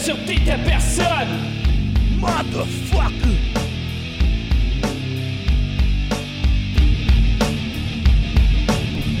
[0.00, 1.36] sûreté de personne.
[2.18, 3.36] Motherfucker!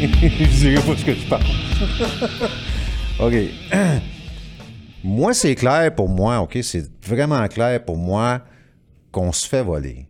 [0.00, 1.42] je dirais pas ce que je pense.
[3.20, 3.34] OK.
[5.04, 6.58] moi, c'est clair pour moi, OK?
[6.62, 8.40] C'est vraiment clair pour moi
[9.12, 10.06] qu'on se fait voler.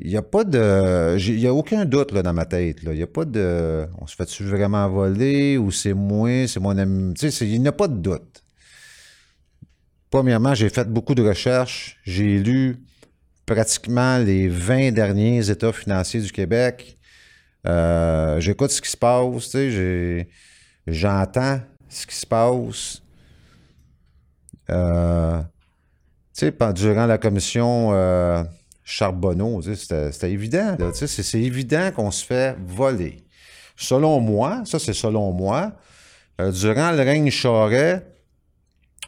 [0.00, 1.16] Il n'y a pas de.
[1.18, 2.78] Il n'y a aucun doute là, dans ma tête.
[2.82, 3.86] Il n'y a pas de.
[4.00, 7.14] On se fait-tu vraiment voler ou c'est moi, c'est mon ami.
[7.40, 8.43] Il n'y a pas de doute.
[10.14, 11.98] Premièrement, j'ai fait beaucoup de recherches.
[12.04, 12.76] J'ai lu
[13.44, 16.96] pratiquement les 20 derniers états financiers du Québec.
[17.66, 19.56] Euh, J'écoute ce qui se passe,
[20.86, 23.02] j'entends ce qui se passe.
[24.70, 25.42] Euh,
[26.76, 28.44] durant la commission euh,
[28.84, 33.24] Charbonneau, c'était évident, c'est évident qu'on se fait voler.
[33.74, 35.72] Selon moi, ça c'est selon moi,
[36.38, 38.13] durant le règne Charest,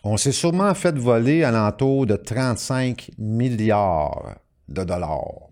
[0.07, 4.37] on s'est sûrement fait voler à l'entour de 35 milliards
[4.69, 5.51] de dollars.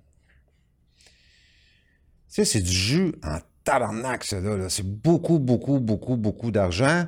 [2.28, 4.38] C'est du jus en tabarnak, ça.
[4.69, 7.06] C'est beaucoup, beaucoup, beaucoup, beaucoup d'argent.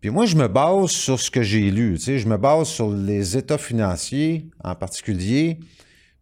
[0.00, 1.94] Puis moi, je me base sur ce que j'ai lu.
[1.98, 5.60] Tu sais, je me base sur les états financiers en particulier,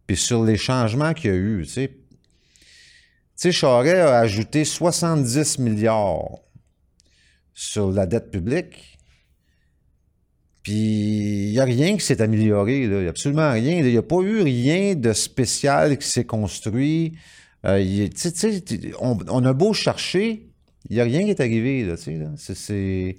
[0.07, 1.65] puis sur les changements qu'il y a eu.
[1.65, 1.89] Tu
[3.41, 6.39] sais, a ajouté 70 milliards
[7.53, 8.92] sur la dette publique.
[10.63, 12.83] Puis il n'y a rien qui s'est amélioré.
[12.83, 13.79] Il n'y a absolument rien.
[13.79, 17.17] Il n'y a pas eu rien de spécial qui s'est construit.
[17.65, 18.07] Euh,
[18.99, 20.49] on, a beau chercher,
[20.89, 21.83] il n'y a rien qui est arrivé.
[21.83, 22.31] Là, là.
[22.37, 23.17] C'est-.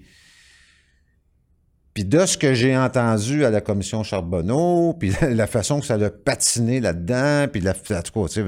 [1.94, 5.96] Puis de ce que j'ai entendu à la commission Charbonneau, puis la, façon que ça
[5.96, 8.40] l'a patiné là-dedans, puis la, en tout tu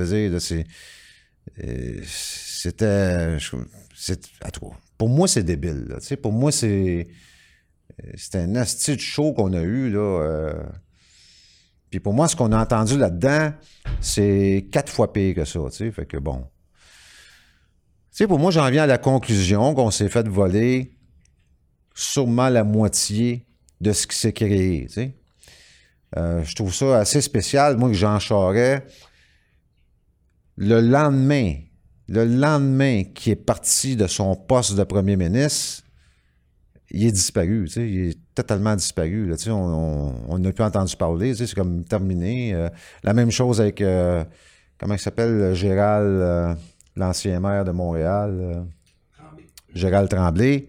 [1.62, 3.38] euh, c'était...
[3.94, 4.20] c'est-
[4.98, 5.86] pour moi, c'est débile.
[5.88, 7.06] là, pour moi, c'est...
[8.14, 9.98] C'était un asti de show qu'on a eu, là.
[9.98, 10.62] euh.
[11.90, 13.52] Puis pour moi, ce qu'on a entendu là-dedans,
[14.00, 15.60] c'est quatre fois pire que ça.
[15.70, 16.44] Fait que bon.
[18.10, 20.98] Tu sais, pour moi, j'en viens à la conclusion qu'on s'est fait voler
[21.94, 23.46] sûrement la moitié
[23.80, 24.88] de ce qui s'est créé.
[26.16, 28.82] Euh, je trouve ça assez spécial, moi, que Jean Charest,
[30.56, 31.54] le lendemain,
[32.08, 35.84] le lendemain qui est parti de son poste de premier ministre,
[36.96, 39.26] il est disparu, tu sais, il est totalement disparu.
[39.26, 42.54] Là, tu sais, on n'a plus entendu parler, tu sais, c'est comme terminé.
[42.54, 42.68] Euh,
[43.02, 44.24] la même chose avec, euh,
[44.78, 46.54] comment il s'appelle, Gérald, euh,
[46.96, 48.62] l'ancien maire de Montréal, euh,
[49.74, 50.68] Gérald Tremblay.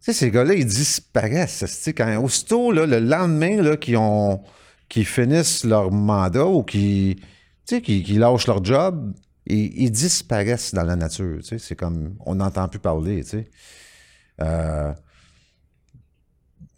[0.00, 1.58] sais, ces gars-là, ils disparaissent.
[1.60, 4.42] tu sais, Quand, aussitôt, là, le lendemain, là, qu'ils ont,
[4.88, 7.24] qu'ils finissent leur mandat ou qu'ils, tu
[7.66, 9.14] sais, qu'ils, lâchent leur job,
[9.46, 11.38] ils, ils disparaissent dans la nature.
[11.38, 11.58] tu sais.
[11.58, 13.48] C'est comme, on n'entend plus parler, tu sais.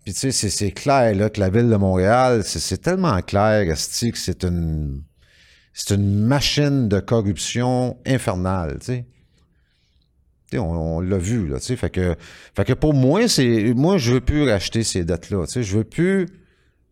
[0.04, 4.10] Puis tu sais, c'est, clair là, que la ville de Montréal, c'est, tellement clair, esti,
[4.10, 5.02] que c'est une,
[5.90, 9.06] une machine de corruption infernale, tu sais.
[10.50, 11.60] Tu sais, on, on l'a vu, là.
[11.60, 12.16] Fait que,
[12.56, 15.62] fait que pour moi, c'est, moi, je veux plus racheter ces dettes-là, tu sais.
[15.62, 16.26] Je veux plus,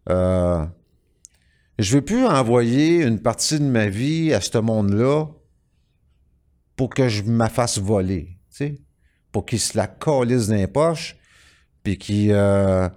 [0.08, 0.64] euh,
[1.80, 5.26] je veux plus envoyer une partie de ma vie à ce monde-là
[6.76, 8.78] pour que je me fasse voler, tu sais.
[9.32, 11.16] Pour qu'ils se la calissent dans les poches,
[11.82, 12.88] puis qu'ils, euh,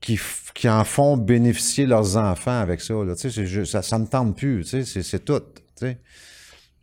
[0.00, 0.18] qui,
[0.54, 2.94] qui en font bénéficier leurs enfants avec ça.
[2.94, 3.14] Là.
[3.16, 4.64] Tu sais, juste- ça ne tente plus.
[4.64, 5.42] tu sais, C'est, tout.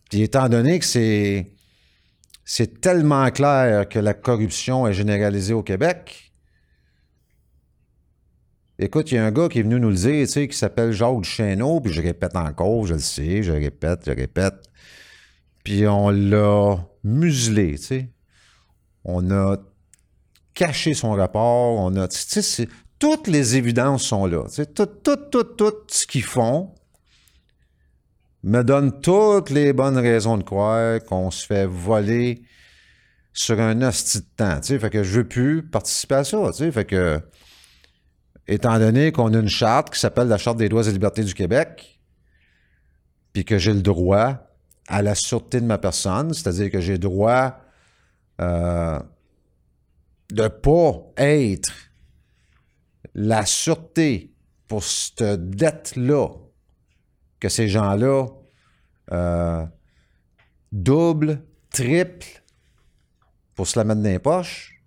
[0.10, 1.52] Puis étant donné que c'est,
[2.44, 6.32] c'est tellement clair que la corruption est généralisée au Québec,
[8.78, 10.58] écoute, il y a un gars qui est venu nous le dire, tu sais, qui
[10.58, 14.56] s'appelle Jacques Duchesneau, puis je répète encore, je le sais, je répète, je répète.
[15.64, 18.10] Puis on l'a muselé, tu sais.
[19.04, 19.58] On a
[20.54, 22.08] caché son rapport, on a...
[22.08, 22.68] Tu sais,
[23.06, 24.46] toutes les évidences sont là.
[24.74, 26.74] Tout, ce qu'ils font
[28.42, 32.42] me donne toutes les bonnes raisons de croire qu'on se fait voler
[33.32, 34.60] sur un hostie de temps.
[34.60, 36.52] Tu fait que je veux plus participer à ça.
[36.72, 37.22] Fait que,
[38.48, 41.36] étant donné qu'on a une charte qui s'appelle la Charte des droits et libertés du
[41.36, 42.00] Québec,
[43.34, 44.48] puis que j'ai le droit
[44.88, 47.60] à la sûreté de ma personne, c'est-à-dire que j'ai droit
[48.42, 49.00] euh,
[50.32, 51.72] de pas être
[53.16, 54.34] la sûreté
[54.68, 56.30] pour cette dette-là
[57.40, 58.28] que ces gens-là
[59.12, 59.66] euh,
[60.72, 61.42] double,
[61.72, 62.44] triple
[63.56, 64.82] pour se la mettre dans les poches,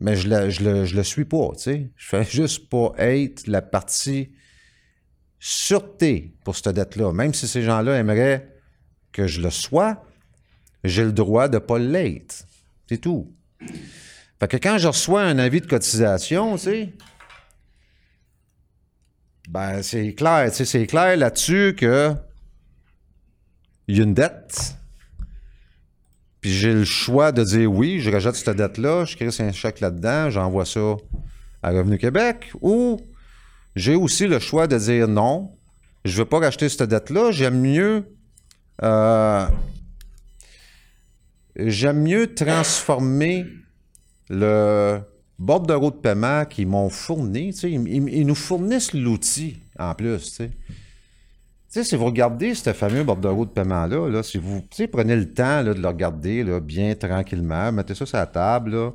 [0.00, 1.90] mais je le, je le, suis pas, tu sais.
[1.96, 4.30] Je fais juste pas être la partie
[5.38, 7.12] sûreté pour cette dette-là.
[7.12, 8.48] Même si ces gens-là aimeraient
[9.10, 10.04] que je le sois,
[10.84, 12.46] j'ai le droit de ne pas l'être.
[12.88, 13.34] C'est tout.
[14.38, 16.92] Fait que quand je reçois un avis de cotisation, tu sais,
[19.48, 22.14] ben c'est clair, c'est clair là-dessus que
[23.88, 24.76] il y a une dette.
[26.40, 29.80] Puis j'ai le choix de dire oui, je rejette cette dette-là, je crée un chèque
[29.80, 30.96] là-dedans, j'envoie ça
[31.62, 33.00] à Revenu Québec, ou
[33.76, 35.56] j'ai aussi le choix de dire non,
[36.04, 38.04] je ne veux pas racheter cette dette-là, j'aime mieux
[38.82, 39.46] euh,
[41.56, 43.46] j'aime mieux transformer
[44.28, 45.00] le
[45.42, 47.50] bordereau de paiement qu'ils m'ont fourni.
[47.64, 50.40] Ils, nous fournissent l'outil en plus.
[51.68, 54.62] si vous regardez ce fameux bordereau de paiement-là, là, si vous
[54.92, 58.92] prenez le temps de le regarder là, bien tranquillement, mettez ça sur la table,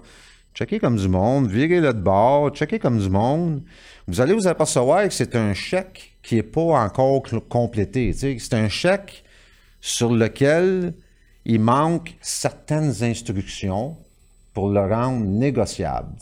[0.53, 3.61] checkez comme du monde, virez-le de bord, checkez comme du monde,
[4.07, 8.13] vous allez vous apercevoir que c'est un chèque qui n'est pas encore complété.
[8.13, 9.23] C'est un chèque
[9.81, 10.93] sur lequel
[11.45, 13.97] il manque certaines instructions
[14.57, 16.15] pour le rendre négociable.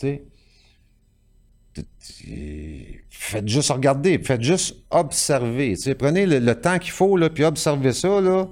[3.10, 5.76] Faites juste regarder, faites juste observer.
[5.98, 8.20] Prenez le, temps qu'il faut, là, puis observez ça.
[8.20, 8.50] Là.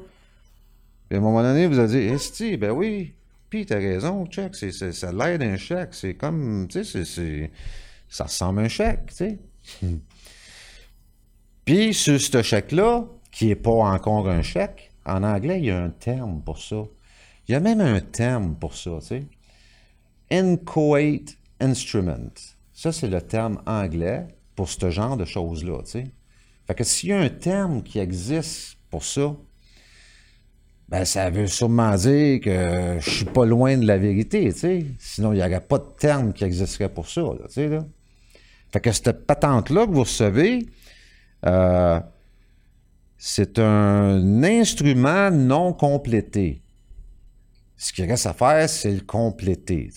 [1.09, 3.13] Puis à un moment donné, vous allez dire Esti, ben oui,
[3.49, 5.89] puis t'as raison, check, c'est, ça l'aide d'un chèque.
[5.91, 7.51] C'est comme, tu sais,
[8.07, 9.39] ça ressemble à un chèque, tu sais.
[11.65, 13.03] Puis sur ce chèque-là,
[13.33, 16.85] qui n'est pas encore un chèque, en anglais, il y a un terme pour ça.
[17.49, 19.23] Il y a même un terme pour ça, tu sais.
[20.33, 22.33] Inchoate instrument.
[22.73, 24.25] Ça, c'est le terme anglais
[24.55, 25.83] pour ce genre de choses-là.
[25.85, 29.35] Fait que s'il y a un terme qui existe pour ça,
[30.89, 34.51] ben ça veut sûrement dire que je suis pas loin de la vérité.
[34.97, 37.85] Sinon, il n'y aurait pas de terme qui existerait pour ça, sais, là.
[38.71, 40.65] Fait que cette patente-là que vous recevez,
[41.45, 41.99] euh,
[43.19, 46.62] c'est un instrument non complété.
[47.77, 49.89] Ce qui reste à faire, c'est le compléter.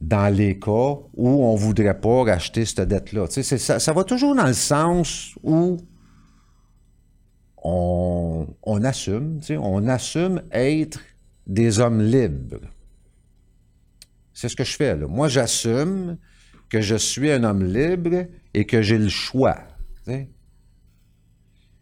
[0.00, 3.26] Dans les cas où on ne voudrait pas racheter cette dette-là.
[3.28, 5.76] Ça, va toujours dans le sens où
[7.56, 11.00] on, on assume, on assume être
[11.46, 12.60] des hommes libres.
[14.32, 14.96] C'est ce que je fais.
[14.96, 15.08] Là.
[15.08, 16.16] Moi, j'assume
[16.68, 19.58] que je suis un homme libre et que j'ai le choix.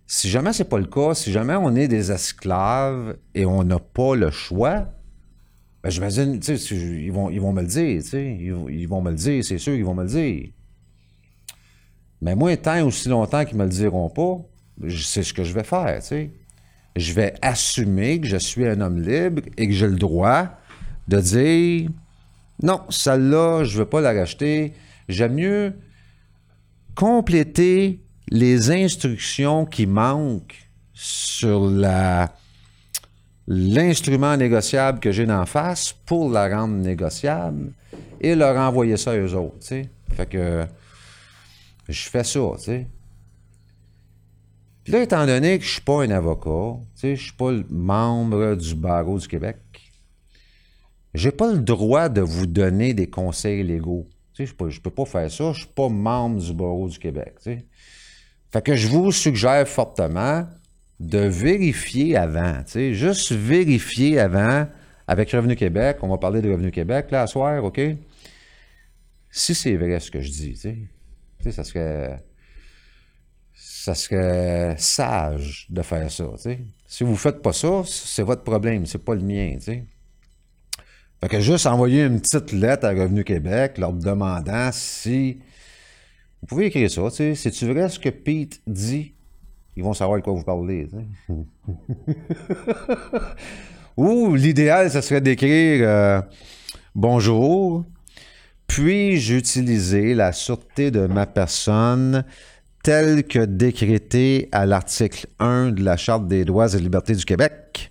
[0.06, 3.80] Si jamais c'est pas le cas, si jamais on est des esclaves et on n'a
[3.80, 4.86] pas le choix,
[5.82, 9.44] ben j'imagine, ils vont, ils vont me le dire, sais, ils, vont me le dire,
[9.44, 10.50] c'est sûr qu'ils vont me le dire.
[12.22, 14.38] Mais moi, tant aussi longtemps qu'ils me le diront pas,
[14.88, 16.30] c'est ce que je vais faire, tu sais.
[16.94, 20.48] Je vais assumer que je suis un homme libre et que j'ai le droit
[21.08, 21.90] de dire
[22.62, 24.72] non, celle-là, je ne veux pas la racheter.
[25.08, 25.74] J'aime mieux
[26.94, 31.70] compléter les instructions qui manquent sur
[33.46, 37.72] l'instrument négociable que j'ai d'en face pour la rendre négociable
[38.20, 39.64] et leur envoyer ça à eux autres.
[39.64, 40.66] Fait que
[41.88, 42.86] je fais ça, tu sais.
[44.82, 47.52] Puis là, étant donné que je ne suis pas un avocat, je ne suis pas
[47.68, 49.56] membre du barreau du Québec,
[51.16, 54.06] j'ai pas le droit de vous donner des conseils légaux.
[54.38, 55.44] je ne peux pas faire ça.
[55.44, 57.34] Je ne suis pas membre du barreau du Québec.
[58.56, 60.48] Fait que je vous suggère fortement
[60.98, 64.66] de vérifier avant, juste vérifier avant
[65.06, 67.78] avec Revenu Québec, on va parler de Revenu Québec là, à soir, OK?
[69.30, 70.58] Si c'est vrai ce que je dis,
[71.52, 72.24] ça serait,
[73.52, 76.24] ça serait sage de faire ça,
[76.86, 79.84] Si vous ne faites pas ça, c'est votre problème, c'est pas le mien, tu
[81.20, 85.40] Fait que juste envoyer une petite lettre à Revenu Québec leur demandant si
[86.46, 87.34] vous pouvez écrire ça, tu sais.
[87.34, 89.14] C'est-tu vrai ce que Pete dit?
[89.76, 90.86] Ils vont savoir de quoi vous parlez,
[93.96, 96.22] Ou l'idéal, ce serait d'écrire euh,
[96.94, 97.84] Bonjour,
[98.68, 102.24] puis-je utiliser la sûreté de ma personne
[102.84, 107.90] telle que décrétée à l'article 1 de la Charte des droits et libertés du Québec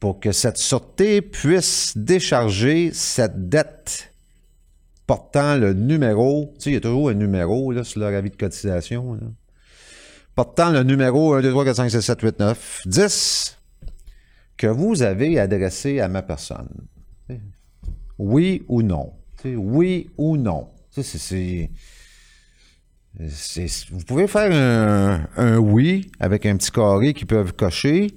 [0.00, 4.13] pour que cette sûreté puisse décharger cette dette
[5.06, 8.30] portant le numéro, tu sais, il y a toujours un numéro là, sur leur avis
[8.30, 9.18] de cotisation,
[10.34, 13.58] portant le numéro 1, 2, 3, 4, 5, 6, 7, 8, 9, 10
[14.56, 16.68] que vous avez adressé à ma personne.
[18.18, 19.12] Oui ou non.
[19.44, 20.68] oui ou non.
[23.18, 28.14] Vous pouvez faire un, un, oui avec un petit carré qui peuvent cocher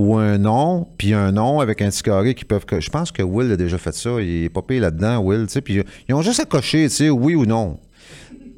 [0.00, 2.64] ou un nom, puis un nom avec un petit carré qui peuvent.
[2.78, 4.20] Je pense que Will a déjà fait ça.
[4.20, 5.46] Il est pas payé là-dedans, Will.
[5.62, 7.78] Puis ils ont juste à cocher, tu sais, oui ou non.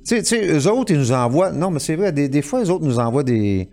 [0.07, 1.51] Tu sais, eux autres, ils nous envoient.
[1.51, 3.69] Non, mais c'est vrai, des, fois, eux autres nous envoient des,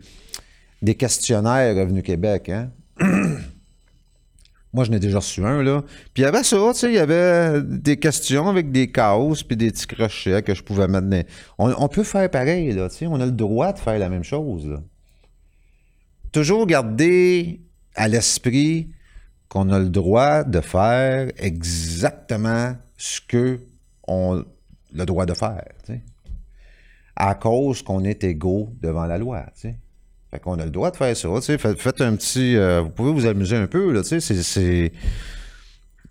[0.81, 2.49] des questionnaires Revenu Québec.
[2.49, 2.71] Hein?
[4.73, 5.83] Moi, je n'ai déjà reçu un, là.
[6.13, 9.35] Puis il y avait ça, tu sais, il y avait des questions avec des chaos
[9.47, 11.29] puis des petits crochets que je pouvais mettre.
[11.57, 13.07] On, peut faire pareil, là, tu sais.
[13.07, 14.79] On a le droit de faire la même chose.
[16.31, 17.61] Toujours garder
[17.95, 18.89] à l'esprit
[19.47, 23.59] qu'on a le droit de faire exactement ce que
[24.07, 24.43] on a
[24.93, 25.65] le droit de faire.
[27.15, 29.75] À cause qu'on est égaux devant la loi, tu sais.
[30.31, 31.27] Fait qu'on a le droit de faire ça.
[31.41, 32.55] Faites, un petit...
[32.55, 34.03] euh, vous pouvez vous amuser un peu, là.
[34.03, 34.91] C'est-.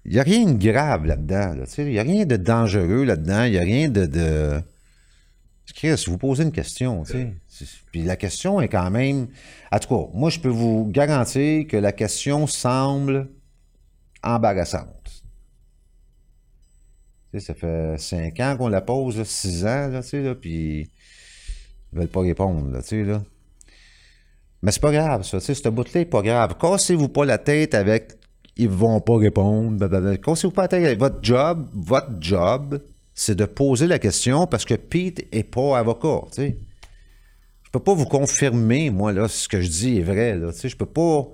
[0.04, 1.64] Il n'y a rien de grave là-dedans, là.
[1.78, 3.44] Il n'y a rien de dangereux là-dedans.
[3.44, 4.06] Il n'y a rien de...
[4.06, 4.60] de...
[5.74, 7.32] Chris, vous posez une question, sais.
[7.92, 9.28] Puis la question est quand même...
[9.72, 13.30] En tout cas, moi, je peux vous garantir que la question semble
[14.22, 15.22] embarrassante.
[17.32, 20.34] Tu sais, ça fait cinq ans qu'on la pose, six ans, là, tu sais, là,
[20.34, 20.90] puis
[21.92, 23.22] ils veulent pas répondre, là, tu sais, là.
[24.62, 26.56] Mais c'est pas grave, ça, tu sais, ce bout-là est pas grave.
[26.58, 28.14] Cassez-vous pas la tête avec
[28.56, 30.16] «ils vont pas répondre blablabla.».
[30.18, 31.68] Cassez-vous pas la tête avec votre job.
[31.74, 32.82] Votre job,
[33.14, 36.58] c'est de poser la question parce que Pete est pas avocat, tu sais.
[37.68, 40.60] Je peux pas vous confirmer, moi, là, ce que je dis est vrai, là, tu
[40.60, 40.68] sais.
[40.70, 41.28] Je peux pas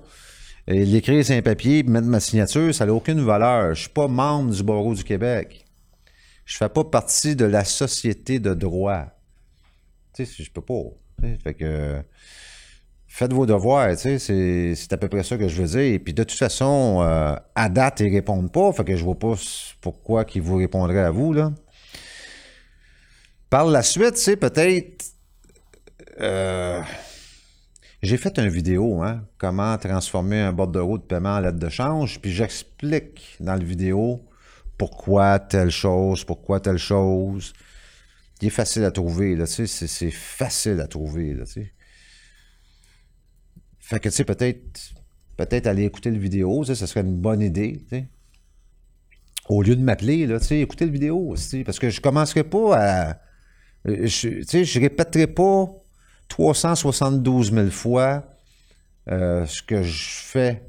[0.69, 3.73] euh, l'écrire sur un papier et mettre ma signature, ça n'a aucune valeur.
[3.73, 5.65] Je suis pas membre du barreau du Québec.
[6.43, 9.05] Je fais pas partie de la société de droit.
[10.13, 10.83] Tu sais, je peux pas.
[11.41, 12.03] Fait que
[13.07, 16.01] faites vos devoirs, c'est, c'est à peu près ça que je veux dire.
[16.03, 19.35] Puis de toute façon, euh, à date, ils répondent pas, fait que je vois pas
[19.79, 21.53] pourquoi qu'ils vous répondraient à vous, là.
[23.49, 25.14] Par la suite, sais, peut-être...
[26.21, 26.81] euh,
[28.01, 32.19] j'ai fait une vidéo, hein, comment transformer un bordereau de paiement en lettre de change,
[32.21, 34.23] puis j'explique dans la vidéo
[34.77, 37.53] pourquoi telle chose, pourquoi telle chose.
[38.41, 41.73] Il est facile à trouver, là, tu sais, c'est, facile à trouver, là, tu sais.
[43.79, 44.93] Fait que, tu sais, peut-être,
[45.37, 48.07] peut-être aller écouter le vidéo, tu sais, ça serait une bonne idée, tu sais.
[49.47, 52.43] Au lieu de m'appeler, là, tu sais, écouter le vidéo aussi, parce que je commencerai
[52.43, 53.17] pas à...
[53.85, 55.69] je- Tu sais, je répéterai pas
[56.27, 58.23] 372 000 fois
[59.09, 60.63] euh, ce que je fais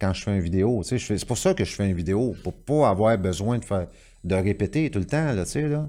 [0.00, 0.82] quand je fais une vidéo.
[0.82, 3.64] Tu sais, c'est pour ça que je fais une vidéo, pour pas avoir besoin de
[3.64, 3.86] faire
[4.24, 5.88] de répéter tout le temps, là, tu sais, là.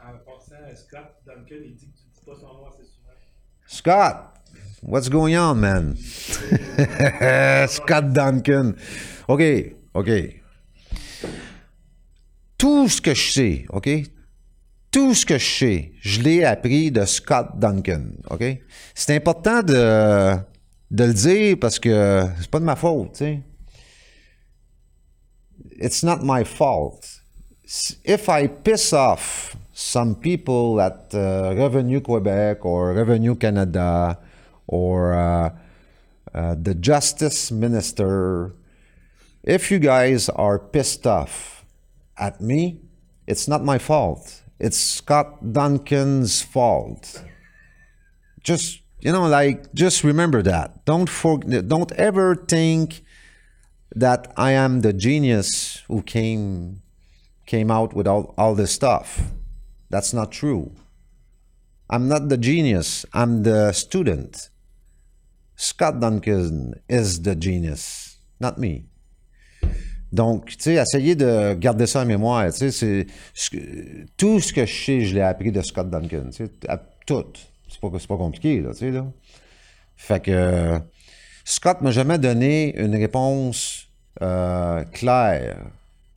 [0.00, 3.12] En passant, Scott Duncan, il dit que tu dis pas son nom assez souvent.
[3.66, 4.16] Scott,
[4.82, 5.94] what's going on, man?
[7.68, 8.72] Scott Duncan.
[9.28, 9.42] OK,
[9.94, 10.10] OK.
[12.56, 13.88] Tout ce que je sais, OK?
[14.90, 18.42] Tout ce que je sais, je l'ai appris de Scott Duncan, OK?
[18.94, 20.36] C'est important de,
[20.90, 23.22] de le dire parce que c'est pas de ma faute.
[25.80, 27.20] It's not my fault.
[28.04, 34.18] If I piss off some people at uh, Revenu Quebec or Revenu Canada
[34.66, 35.50] or uh,
[36.34, 38.54] uh, the Justice Minister,
[39.44, 41.64] if you guys are pissed off
[42.16, 42.80] at me,
[43.26, 44.42] it's not my fault.
[44.58, 47.24] It's Scott Duncan's fault.
[48.42, 50.84] Just you know, like just remember that.
[50.84, 53.02] Don't for, don't ever think
[53.94, 56.82] that I am the genius who came
[57.46, 59.32] came out with all, all this stuff.
[59.88, 60.72] That's not true.
[61.88, 63.06] I'm not the genius.
[63.14, 64.50] I'm the student.
[65.56, 68.84] Scott Duncan is the genius, not me.
[70.12, 72.52] Donc, tu sais, essayez de garder ça en mémoire.
[72.52, 73.06] Tu sais,
[74.16, 76.24] tout ce que je sais, je l'ai appris de Scott Duncan.
[76.30, 77.24] Tu sais, à- tout.
[77.68, 79.00] C'est pas, pas compliqué, là, tu sais.
[79.96, 80.78] Fait que
[81.44, 83.88] Scott m'a jamais donné une réponse
[84.22, 85.56] euh, claire.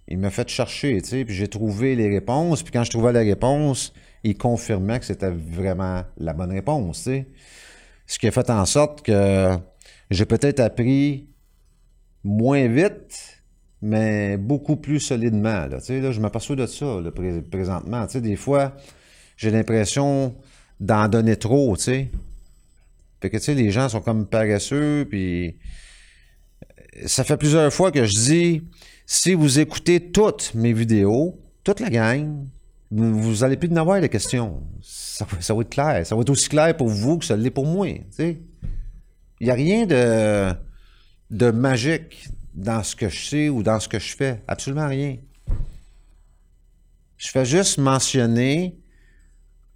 [0.08, 2.64] Il m'a fait chercher, tu sais, puis j'ai trouvé les réponses.
[2.64, 3.94] Puis quand je trouvais les réponses,
[4.24, 7.28] il confirmait que c'était vraiment la bonne réponse, tu sais.
[8.08, 9.58] Ce qui a fait en sorte que
[10.10, 11.30] j'ai peut-être appris
[12.24, 13.31] moins vite,
[13.82, 15.68] mais beaucoup plus solidement.
[15.68, 16.98] Là, là, je m'aperçois de ça
[17.50, 18.06] présentement.
[18.06, 18.76] Des fois,
[19.38, 20.36] j'ai l'impression
[20.80, 25.58] d'en donner trop, que, les gens sont comme paresseux, puis
[27.06, 28.64] ça fait plusieurs fois que je dis,
[29.06, 32.46] si vous écoutez toutes mes vidéos, toute la gang,
[32.92, 34.62] vous vous allez plus en avoir de questions.
[34.82, 36.06] Ça, va- être clair.
[36.06, 37.88] Ça va être aussi clair pour vous que ça l'est pour moi.
[38.20, 38.38] Il
[39.40, 40.54] n'y a rien de,
[41.30, 44.42] de magique dans ce que je sais ou dans ce que je fais.
[44.48, 45.18] Absolument rien.
[47.18, 48.78] Je fais juste mentionner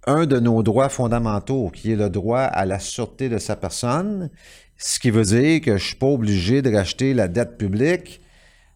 [0.06, 4.30] un de nos droits fondamentaux, qui est le droit à la sûreté de sa personne,
[4.76, 8.20] ce qui veut dire que je ne suis pas obligé de racheter la dette publique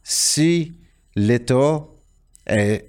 [0.02, 0.72] si
[1.14, 1.84] l'État
[2.46, 2.86] est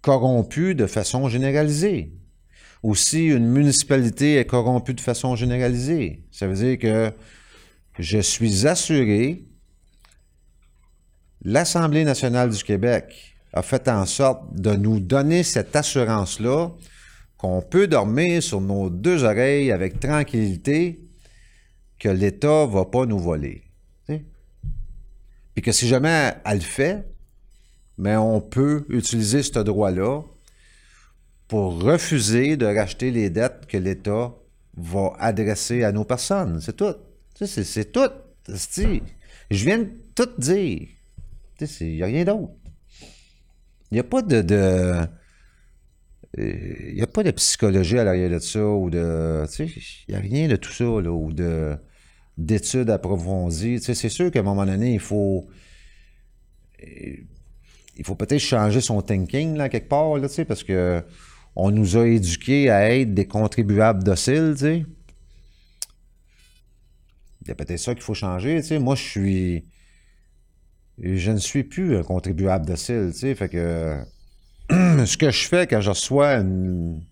[0.00, 2.12] corrompu de façon généralisée
[2.82, 6.22] ou si une municipalité est corrompue de façon généralisée.
[6.30, 7.12] Ça veut dire que
[7.98, 9.44] je suis assuré
[11.42, 16.70] l'Assemblée nationale du Québec a fait en sorte de nous donner cette assurance-là
[17.36, 21.00] qu'on peut dormir sur nos deux oreilles avec tranquillité
[21.98, 23.62] que l'État ne va pas nous voler.
[24.06, 27.04] Puis que si jamais elle le fait,
[27.96, 30.22] mais on peut utiliser ce droit-là
[31.48, 34.32] pour refuser de racheter les dettes que l'État
[34.76, 36.60] va adresser à nos personnes.
[36.60, 36.94] C'est tout.
[37.34, 38.10] C'est tout.
[38.46, 40.88] Je viens de tout dire.
[41.60, 42.52] Il n'y a rien d'autre.
[43.90, 45.06] Il n'y a pas de.
[46.36, 49.44] il n'y a pas de psychologie à l'arrière de ça ou de.
[49.58, 49.70] Il
[50.10, 51.76] n'y a rien de tout ça, là, ou de
[52.36, 53.80] d'études approfondies.
[53.80, 55.48] C'est sûr qu'à un moment donné, il faut.
[56.80, 61.02] Il faut peut-être changer son thinking, là, quelque part, là, parce que
[61.56, 64.86] on nous a éduqués à être des contribuables dociles, tu sais.
[67.42, 68.60] Il y a peut-être ça qu'il faut changer.
[68.78, 69.64] Moi, je suis
[71.02, 73.96] je ne suis plus un contribuable docile, tu sais, fait que
[74.70, 77.02] ce que je fais quand je reçois une,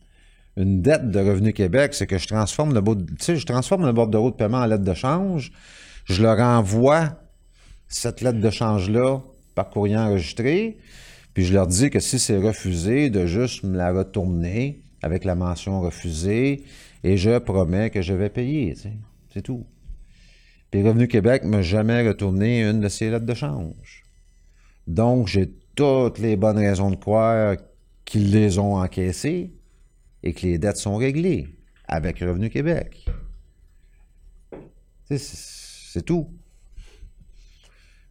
[0.56, 4.16] dette de Revenu Québec, c'est que je transforme le bord, je transforme le bord de
[4.16, 5.52] route de paiement en lettre de change,
[6.06, 7.20] je leur envoie
[7.88, 9.20] cette lettre de change-là
[9.54, 10.78] par courrier enregistré,
[11.34, 15.34] puis je leur dis que si c'est refusé, de juste me la retourner avec la
[15.34, 16.64] mention refusée,
[17.04, 18.74] et je promets que je vais payer,
[19.32, 19.64] c'est tout.
[20.70, 24.04] Puis Revenu Québec ne m'a jamais retourné une de ces lettres de change.
[24.86, 27.56] Donc, j'ai toutes les bonnes raisons de croire
[28.04, 29.52] qu'ils les ont encaissées
[30.22, 31.48] et que les dettes sont réglées
[31.86, 33.06] avec Revenu Québec.
[35.08, 36.28] C'est tout.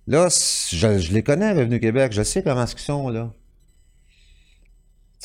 [0.08, 2.14] Là, je, les connais, Revenu Québec.
[2.14, 3.34] Je sais comment ils sont, là.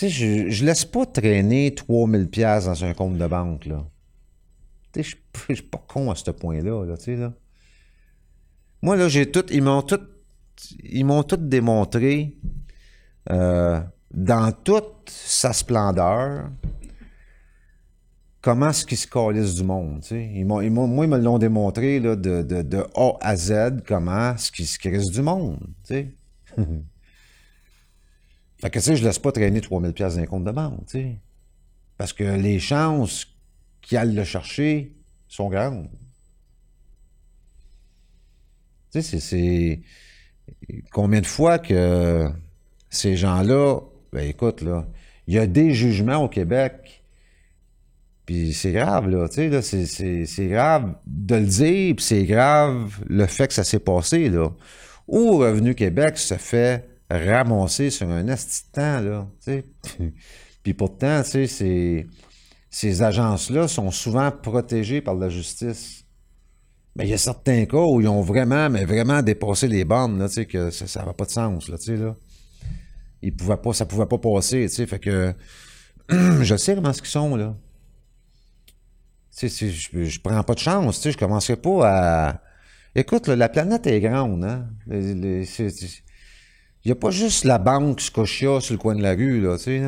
[0.01, 3.85] Je, je laisse pas traîner 3000 pièces dans un compte de banque, là.
[4.97, 7.33] Je suis pas con à ce point-là, là, là.
[8.83, 10.01] Moi, là, j'ai tout, ils m'ont tout,
[10.83, 12.37] ils m'ont tout démontré
[13.31, 13.81] euh,
[14.13, 16.51] dans toute sa splendeur
[18.41, 20.31] comment est-ce qu'ils se calissent du monde, tu sais.
[20.35, 24.35] Ils m'ont, moi, ils me l'ont démontré, là, de, de, de, A à Z, comment
[24.35, 26.11] est-ce qu'ils se crissent du monde, fait
[28.71, 31.19] que, tu sais, je laisse pas traîner 3000 pièces d'un compte de banque, tu sais.
[31.97, 33.27] Parce que les chances
[33.81, 34.93] qui allent le chercher
[35.29, 35.89] sont grandes.
[38.93, 39.81] Tu sais, c'est
[40.91, 42.29] combien de fois que
[42.89, 43.81] ces gens-là,
[44.13, 44.87] ben écoute, là,
[45.27, 47.05] il y a des jugements au Québec,
[48.27, 53.27] puis c'est grave, là, tu sais, c'est grave de le dire, puis c'est grave le
[53.27, 54.51] fait que ça s'est passé, là.
[55.07, 59.65] Ou Revenu Québec se fait ramasser sur un temps, là, tu sais.
[60.63, 62.07] puis pourtant, tu sais, c'est
[62.71, 66.05] ces agences-là sont souvent protégées par la justice.
[66.95, 70.19] Mais il y a certains cas où ils ont vraiment, mais vraiment dépassé les bornes,
[70.19, 72.17] là, que ça n'a pas de sens, là, là.
[73.23, 75.35] Ils pouvaient pas, ça pouvait pas passer, tu fait que
[76.11, 77.57] je sais comment ce qu'ils sont, là.
[79.43, 82.41] Je, je prends pas de chance, tu sais, je commencerai pas à...
[82.95, 84.69] Écoute, la planète est grande, hein.
[84.91, 85.47] il
[86.85, 89.65] n'y a pas juste la banque Scotia sur le coin de la rue, là, tu
[89.65, 89.83] sais.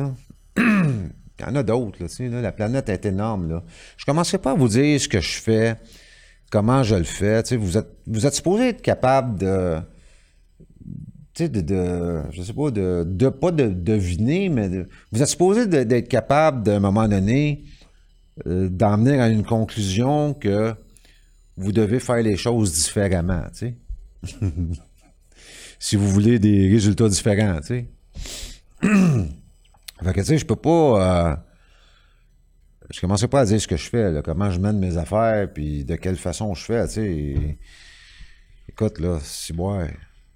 [1.39, 3.49] Il y en a d'autres, là, la planète est énorme.
[3.49, 3.63] Là.
[3.97, 5.75] Je ne commencerai pas à vous dire ce que je fais,
[6.51, 7.41] comment je le fais.
[7.55, 9.79] Vous êtes, vous êtes supposé être capable de.
[11.39, 14.69] De, de, je sais pas, de, de pas de deviner, mais
[15.11, 17.63] vous êtes supposé d'être capable d'un moment donné
[18.45, 20.75] euh, à une conclusion que
[21.57, 23.45] vous devez faire les choses différemment,
[25.79, 27.87] si vous voulez des résultats différents, tu sais.
[30.01, 31.29] Fait que, tu sais, je peux pas.
[31.31, 31.35] Euh,
[32.89, 35.85] je commençais pas à dire ce que je fais, comment je mène mes affaires, puis
[35.85, 37.57] de quelle façon je fais, tu sais.
[38.69, 39.85] Écoute, là, si moi.
[39.87, 39.93] Tu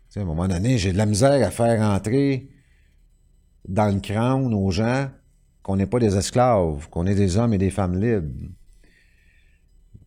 [0.10, 2.50] sais, à un moment donné, j'ai de la misère à faire entrer
[3.68, 5.10] dans le crâne aux gens
[5.62, 8.32] qu'on n'est pas des esclaves, qu'on est des hommes et des femmes libres.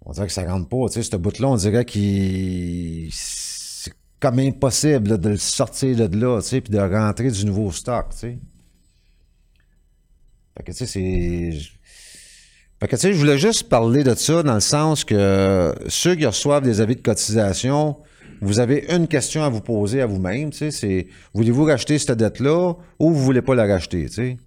[0.03, 3.11] On dirait que ça rentre pas, tu sais, ce bout-là, on dirait qu'il.
[3.13, 7.71] C'est comme impossible de le sortir de là, tu sais, puis de rentrer du nouveau
[7.71, 8.39] stock, tu sais.
[10.69, 11.53] C'est.
[12.83, 16.97] Je voulais juste parler de ça dans le sens que ceux qui reçoivent des avis
[16.97, 17.97] de cotisation,
[18.41, 22.13] vous avez une question à vous poser à vous-même, tu sais, c'est voulez-vous racheter cette
[22.13, 24.39] dette-là ou vous voulez pas la racheter, tu sais?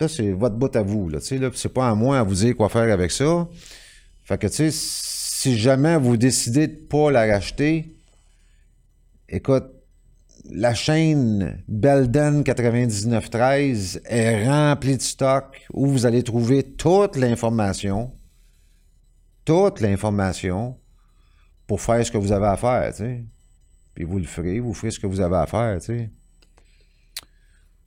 [0.00, 2.24] Là, c'est votre bout à vous, là, tu sais, là, c'est pas à moi à
[2.24, 3.48] vous dire quoi faire avec ça.
[4.24, 7.94] Fait que, tu sais, si jamais vous décidez de pas la racheter,
[9.28, 9.66] écoute,
[10.50, 18.12] la chaîne Belden 9913 est remplie de stock où vous allez trouver toute l'information,
[19.44, 20.78] toute l'information
[21.66, 23.26] pour faire ce que vous avez à faire, tu
[23.94, 26.10] puis vous le ferez, vous ferez ce que vous avez à faire, tu sais.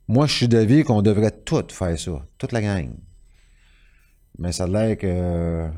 [0.08, 2.90] Moi, je suis d'avis qu'on devrait tout faire ça, toute la gang.
[4.38, 5.70] Mais ça a l'air que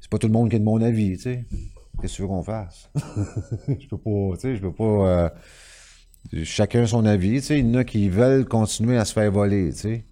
[0.00, 1.44] c'est pas tout le monde qui est de mon avis, tu sais.
[2.00, 2.90] Qu'est-ce que tu veux qu'on fasse?
[3.68, 4.84] je peux pas, tu sais, je peux pas...
[4.84, 5.28] euh,
[6.44, 7.58] chacun son avis, tu sais.
[7.58, 10.04] Il y en a qui veulent continuer à se faire voler, tu sais.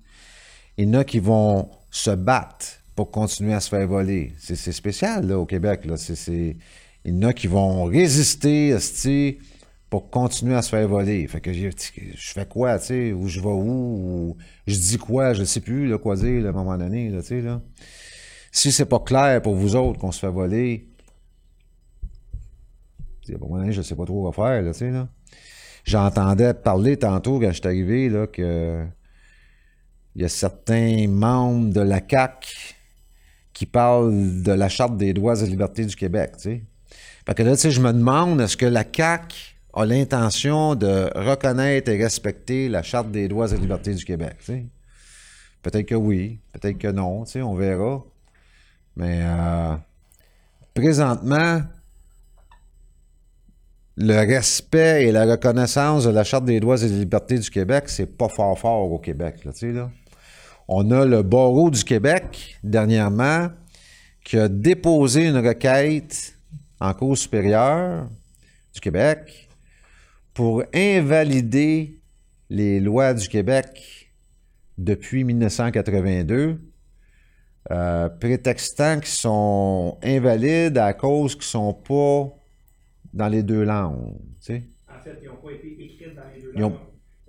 [0.77, 4.33] Il y en a qui vont se battre pour continuer à se faire voler.
[4.39, 5.95] C'est spécial, là, au Québec, là.
[6.29, 6.57] Il
[7.05, 9.39] y en a qui vont résister, esti,
[9.89, 11.27] pour continuer à se faire voler.
[11.27, 14.99] Fait que je, je fais quoi, tu sais, ou je vais où, ou je dis
[14.99, 17.41] quoi, je sais plus, là, quoi dire, là, à un moment donné, là, tu sais,
[17.41, 17.63] là.
[18.51, 20.89] Si c'est pas clair pour vous autres qu'on se fait voler,
[23.37, 25.09] moment donné, je sais pas trop quoi faire, là, tu sais, là.
[25.85, 28.85] J'entendais parler tantôt, quand je suis arrivé, là, que
[30.15, 32.77] il y a certains membres de la CAC
[33.53, 36.63] qui parlent de la Charte des droits et libertés du Québec, tu sais.
[37.27, 41.11] Fait que là, tu sais, je me demande, est-ce que la CAC a l'intention de
[41.15, 44.67] reconnaître et respecter la Charte des droits et libertés du Québec, tu sais?
[45.63, 48.05] Peut-être que oui, peut-être que non, tu sais, on verra.
[48.97, 49.77] Mais euh,
[50.75, 51.63] présentement,
[54.01, 57.85] le respect et la reconnaissance de la Charte des droits et des libertés du Québec,
[57.89, 59.91] c'est pas fort fort au Québec, là, là.
[60.69, 63.49] On a le barreau du Québec, dernièrement,
[64.23, 66.35] qui a déposé une requête
[66.79, 68.09] en Cour supérieure
[68.73, 69.49] du Québec
[70.33, 71.99] pour invalider
[72.51, 74.13] les lois du Québec
[74.77, 76.61] depuis 1982,
[77.73, 82.38] euh, prétextant qu'ils sont invalides à cause qu'ils sont pas
[83.13, 84.17] dans les deux langues.
[84.41, 84.63] tu sais.
[84.89, 86.79] En fait, ils n'ont pas été écrits dans les deux Ils ont- langues.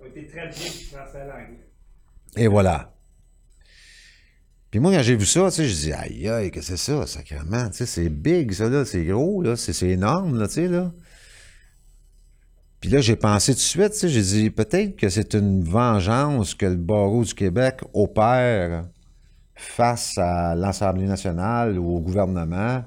[0.00, 1.66] Ils ont été traduits du français à l'anglais.
[2.36, 2.94] Et voilà.
[4.70, 7.04] Puis moi, quand j'ai vu ça, tu sais, je dis, aïe, aïe, que c'est ça,
[7.06, 10.54] sacrément, tu sais, c'est big, ça, là, c'est gros, là, c'est c'est énorme, là, tu
[10.54, 10.92] sais, là.
[12.80, 15.64] Puis là, j'ai pensé tout de suite, tu sais, j'ai dit, peut-être que c'est une
[15.64, 18.86] vengeance que le barreau du Québec opère
[19.56, 22.84] face à l'Assemblée nationale ou au gouvernement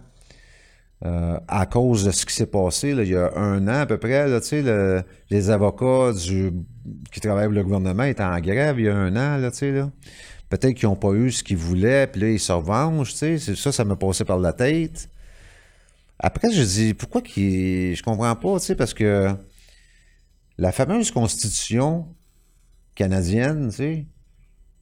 [1.06, 3.86] euh, à cause de ce qui s'est passé là, il y a un an à
[3.86, 4.26] peu près.
[5.30, 6.12] Les avocats
[7.12, 9.52] qui travaillent pour le gouvernement étaient en grève il y a un an.
[10.50, 13.14] Peut-être qu'ils n'ont pas eu ce qu'ils voulaient, puis là, ils se revengent.
[13.14, 15.10] ça, ça m'a passé par la tête.
[16.20, 17.96] Après, je dis, pourquoi qu'ils...
[17.96, 19.36] Je comprends pas, parce que
[20.58, 22.08] la fameuse constitution
[22.96, 23.72] canadienne,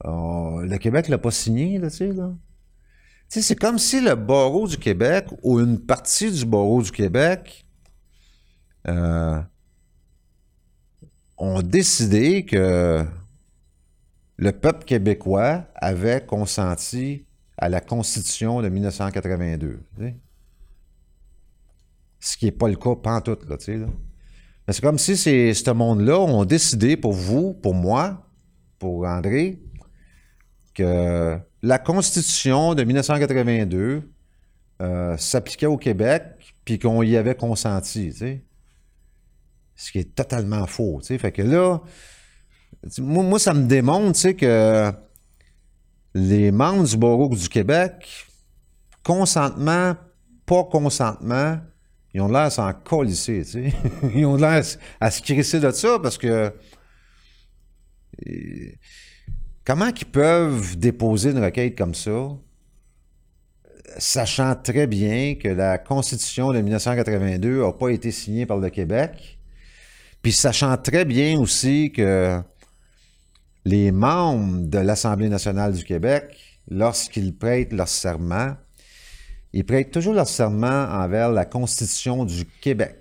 [0.04, 1.80] euh, le Québec l'a pas signée.
[3.40, 7.64] C'est comme si le barreau du Québec ou une partie du barreau du Québec
[8.86, 9.40] euh,
[11.38, 13.02] ont décidé que
[14.36, 17.24] le peuple québécois avait consenti
[17.56, 19.80] à la Constitution de 1982.
[19.96, 20.16] tu sais.
[22.20, 23.56] Ce qui n'est pas le cas pantoute, là.
[24.66, 28.28] Mais c'est comme si ce monde-là ont décidé pour vous, pour moi,
[28.78, 29.58] pour André,
[30.74, 34.02] que la Constitution de 1982
[34.80, 36.24] euh, s'appliquait au Québec,
[36.64, 38.44] puis qu'on y avait consenti, tu sais.
[39.74, 41.00] Ce qui est totalement faux.
[41.02, 41.80] Fait que là,
[42.98, 44.92] moi, ça me démontre, que
[46.14, 48.26] les membres du barreau du Québec,
[49.02, 49.96] consentement,
[50.46, 51.58] pas consentement,
[52.14, 53.42] ils ont l'air à s'en colisser.
[54.14, 54.62] Ils ont l'air
[55.00, 56.52] à se crisser de ça parce que
[59.64, 62.30] comment qu'ils peuvent déposer une requête comme ça,
[63.98, 69.38] sachant très bien que la Constitution de 1982 n'a pas été signée par le Québec,
[70.22, 72.40] puis sachant très bien aussi que
[73.64, 78.56] les membres de l'Assemblée nationale du Québec, lorsqu'ils prêtent leur serment,
[79.52, 82.98] ils prêtent toujours leur serment envers la Constitution du Québec.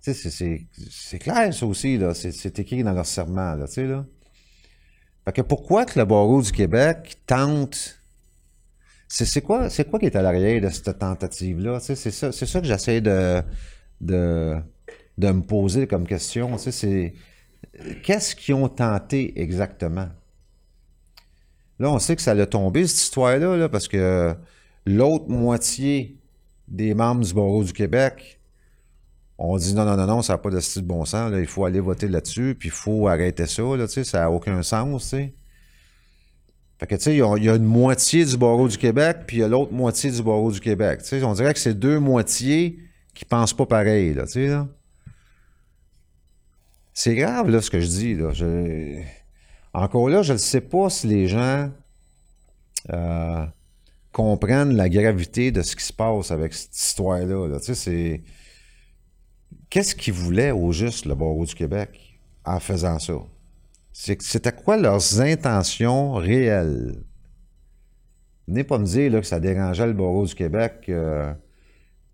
[0.00, 2.00] C'est- clair, ça aussi.
[2.14, 4.04] C'est écrit dans leur serment, là, là.
[5.24, 8.00] Fait que pourquoi que le barreau du Québec tente...
[9.08, 11.80] C'est quoi, quoi qui est à l'arrière de cette tentative-là?
[11.80, 13.42] C'est ça, ça que j'essaie de,
[14.00, 14.56] de,
[15.18, 16.56] de me poser comme question.
[16.58, 17.14] C'est...
[18.02, 20.08] Qu'est-ce qu'ils ont tenté exactement?
[21.78, 24.34] Là, on sait que ça l'a tombé, cette histoire-là, là, parce que
[24.86, 26.18] l'autre moitié
[26.68, 28.39] des membres du barreau du Québec
[29.40, 31.46] ont dit non, non, non, non, ça n'a pas de style de bon sens, il
[31.46, 33.62] faut aller voter là-dessus, puis il faut arrêter ça,
[34.04, 35.34] ça n'a aucun sens, tu sais.
[36.78, 39.40] Fait que, tu sais, il y a- une moitié du barreau du Québec, puis il
[39.40, 41.00] y a l'autre moitié du barreau du Québec.
[41.22, 42.78] On dirait que c'est deux moitiés
[43.14, 44.56] qui pensent pas pareil, tu sais.
[46.94, 48.16] C'est grave, là, ce que je dis,
[49.72, 51.70] Encore là, je ne sais pas si les gens
[52.92, 53.46] euh,
[54.12, 57.46] comprennent la gravité de ce qui se passe avec cette histoire-là.
[57.46, 57.58] là.
[57.60, 58.22] Tu sais, c'est...
[59.70, 63.14] qu'est-ce qu'ils voulaient au juste, le barreau du Québec, en faisant ça?
[63.92, 67.02] C'était quoi leurs intentions réelles?
[68.46, 71.32] Venez pas me dire là, que ça dérangeait le barreau du Québec euh,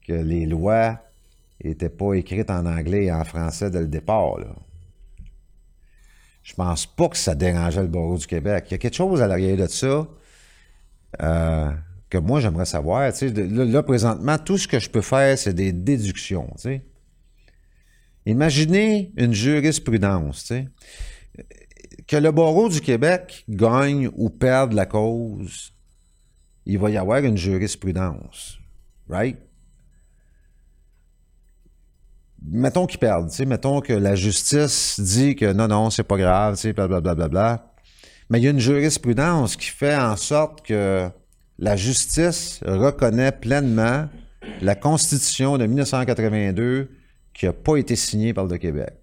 [0.07, 1.01] que les lois
[1.65, 4.39] n'étaient pas écrites en anglais et en français dès le départ.
[4.39, 4.55] Là.
[6.43, 8.67] Je pense pas que ça dérangeait le barreau du Québec.
[8.69, 10.07] Il y a quelque chose à l'arrière de ça
[11.23, 11.73] euh,
[12.09, 13.11] que moi, j'aimerais savoir.
[13.21, 16.49] Là, présentement, tout ce que je peux faire, c'est des déductions.
[18.27, 20.53] Imaginez une jurisprudence.
[22.07, 25.73] Que le barreau du Québec gagne ou perde la cause,
[26.67, 28.59] il va y avoir une jurisprudence.
[29.09, 29.39] Right?
[32.43, 33.31] Mettons qu'ils perdent.
[33.31, 33.47] tu.
[33.47, 37.15] Mettons que la justice dit que non, non, c'est pas grave, tu sais, blablabla.
[37.15, 37.75] Bla, bla, bla.
[38.29, 41.09] Mais il y a une jurisprudence qui fait en sorte que
[41.59, 44.09] la justice reconnaît pleinement
[44.61, 46.91] la Constitution de 1982
[47.37, 48.95] qui n'a pas été signée par le Québec.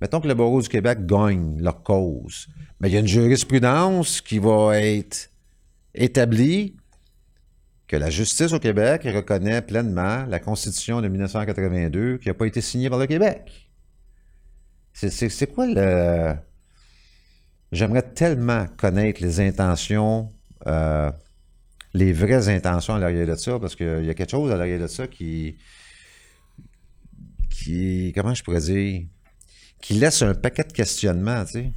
[0.00, 2.46] Mettons que le barreau du Québec gagne leur cause.
[2.80, 5.30] Mais il y a une jurisprudence qui va être
[5.94, 6.76] établie
[7.88, 12.60] que la justice au Québec reconnaît pleinement la Constitution de 1982 qui n'a pas été
[12.60, 13.68] signée par le Québec.
[14.92, 16.34] C'est quoi le...
[17.72, 20.32] J'aimerais tellement connaître les intentions,
[20.66, 21.10] euh,
[21.94, 24.80] les vraies intentions à l'arrière de ça, parce qu'il y a quelque chose à l'arrière
[24.80, 25.56] de ça qui,
[27.62, 29.02] qui, comment je pourrais dire,
[29.80, 31.72] qui laisse un paquet de questionnements, tu sais.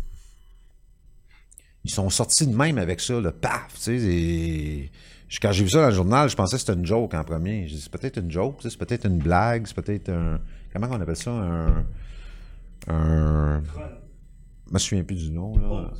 [1.83, 3.95] Ils sont sortis de même avec ça, le paf, tu sais.
[3.97, 4.91] et-
[5.27, 7.23] je- Quand j'ai vu ça dans le journal, je pensais que c'était une joke en
[7.23, 7.65] premier.
[7.65, 10.39] Dit, c'est peut-être une joke, c'est peut-être une blague, c'est peut-être un.
[10.73, 11.31] Comment on appelle ça?
[11.31, 11.85] Un.
[12.87, 13.63] Un.
[14.67, 15.91] Je me souviens plus du nom, là.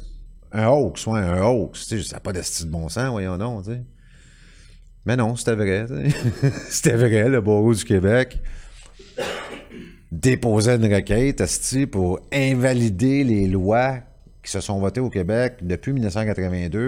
[0.52, 1.88] Un hoax, ouais, un hoax.
[1.88, 3.84] Tu sais, ça n'a pas de style de bon sens, voyons donc, tu sais.
[5.06, 6.52] Mais non, c'était vrai, tu sais.
[6.70, 8.40] c'était vrai, le barreau du Québec
[10.12, 11.42] déposait une requête,
[11.88, 14.00] pour invalider les lois
[14.44, 16.80] qui se sont votées au Québec depuis 1982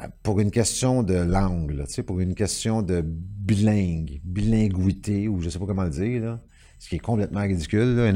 [0.00, 5.58] euh, pour une question de langue, pour une question de bilingue, bilinguité, ou je sais
[5.58, 6.40] pas comment le dire, là,
[6.78, 8.12] ce qui est complètement ridicule, là.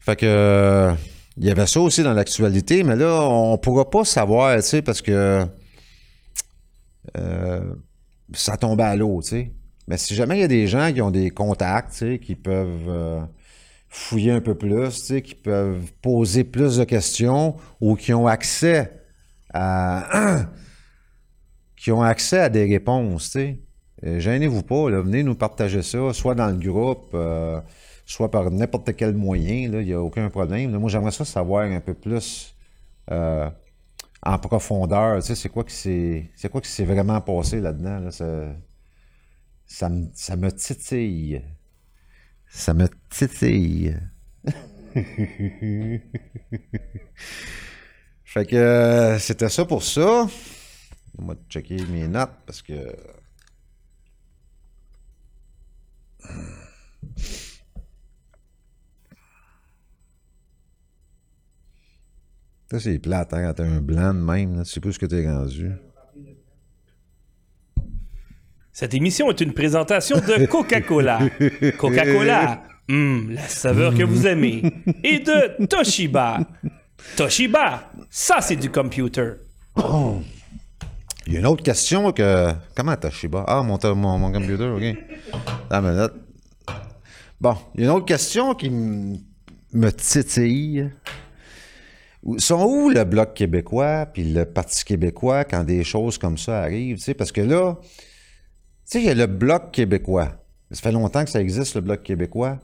[0.00, 0.92] Fait que euh,
[1.38, 5.46] il y avait ça aussi dans l'actualité, mais là, on pourra pas savoir, parce que
[7.16, 7.74] euh,
[8.32, 9.52] ça tombait à l'eau, tu sais.
[9.88, 12.34] Mais si jamais il y a des gens qui ont des contacts, tu sais, qui
[12.34, 13.20] peuvent euh,
[13.88, 18.26] fouiller un peu plus, tu sais, qui peuvent poser plus de questions ou qui ont
[18.26, 18.92] accès
[19.52, 20.46] à
[21.76, 23.60] qui ont accès à des réponses, tu sais.
[24.04, 27.60] Euh, Gênez-vous pas, venez nous partager ça, soit dans le groupe, euh,
[28.06, 30.76] soit par n'importe quel moyen, il n'y a aucun problème.
[30.78, 32.54] Moi, j'aimerais ça savoir un peu plus
[34.26, 35.74] en profondeur, tu sais, c'est quoi qui
[36.70, 38.10] s'est vraiment passé là-dedans, là,
[39.66, 41.42] ça, me, ça me titille.
[42.48, 43.96] Ça me titille.
[48.24, 50.28] fait que euh, c'était ça pour ça.
[51.18, 52.94] Va checker mes notes parce que.
[62.70, 64.98] Ça, c'est plate, hein, quand t'as un blanc de même, là, tu sais pas ce
[64.98, 65.72] que t'es rendu.
[68.74, 71.20] Cette émission est une présentation de Coca-Cola.
[71.78, 74.64] Coca-Cola, hum, la saveur que vous aimez.
[75.04, 76.40] Et de Toshiba.
[77.16, 79.34] Toshiba, ça c'est du computer.
[79.76, 82.50] Il y a une autre question que.
[82.74, 83.44] Comment t'as Shiba?
[83.46, 84.82] Ah, mon, mon, mon computer, OK.
[85.80, 86.12] Minute.
[87.40, 90.90] Bon, il y a une autre question qui me titille.
[92.38, 96.96] Sont où le Bloc québécois puis le Parti québécois quand des choses comme ça arrivent?
[96.96, 97.14] tu sais?
[97.14, 97.76] Parce que là,
[98.84, 100.32] sais, il y a le Bloc québécois.
[100.70, 102.58] Ça fait longtemps que ça existe, le Bloc québécois,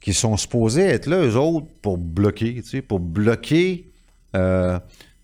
[0.00, 3.90] qui sont supposés être là, eux autres, pour bloquer, tu sais, pour bloquer
[4.34, 4.78] euh,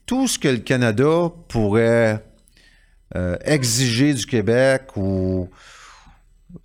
[0.07, 2.25] tout ce que le Canada pourrait
[3.17, 5.49] euh, exiger du Québec ou.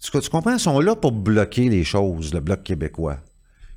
[0.01, 0.53] Tu, comprends?
[0.53, 3.17] Ils sont là pour bloquer les choses, le Bloc québécois.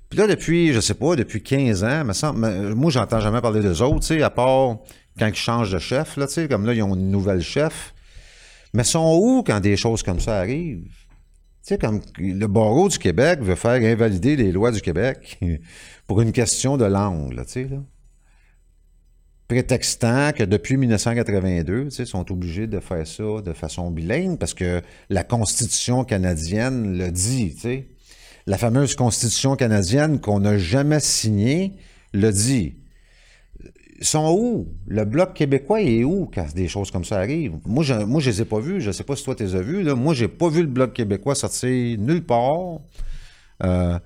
[0.08, 3.40] Puis là, depuis, je sais pas, depuis 15 ans, me semble, me- moi, j'entends jamais
[3.40, 4.78] parler d'eux autres, tu sais, à part
[5.18, 7.94] quand ils changent de chef, là, tu sais, comme là, ils ont une nouvelle chef.
[8.72, 10.84] Mais sont où quand des choses comme ça arrivent?
[11.62, 15.38] Tu sais, comme le barreau du Québec veut faire invalider les lois du Québec
[16.06, 17.68] pour une question de langue, tu sais.
[19.46, 24.54] Prétextant que depuis 1982, tu sais, sont obligés de faire ça de façon bilingue parce
[24.54, 27.88] que la Constitution canadienne le dit, tu sais.
[28.46, 31.74] La fameuse Constitution canadienne qu'on n'a jamais signée
[32.12, 32.79] le dit.
[34.00, 34.68] Sont où?
[34.86, 37.54] Le Bloc québécois est où quand des choses comme ça arrivent?
[37.66, 38.80] Moi, je, moi, les ai pas vus.
[38.80, 39.82] Je sais pas si toi, tu les as vus.
[39.82, 39.94] Là.
[39.94, 42.80] Moi, j'ai pas vu le Bloc québécois sortir nulle part.
[43.62, 43.98] Euh,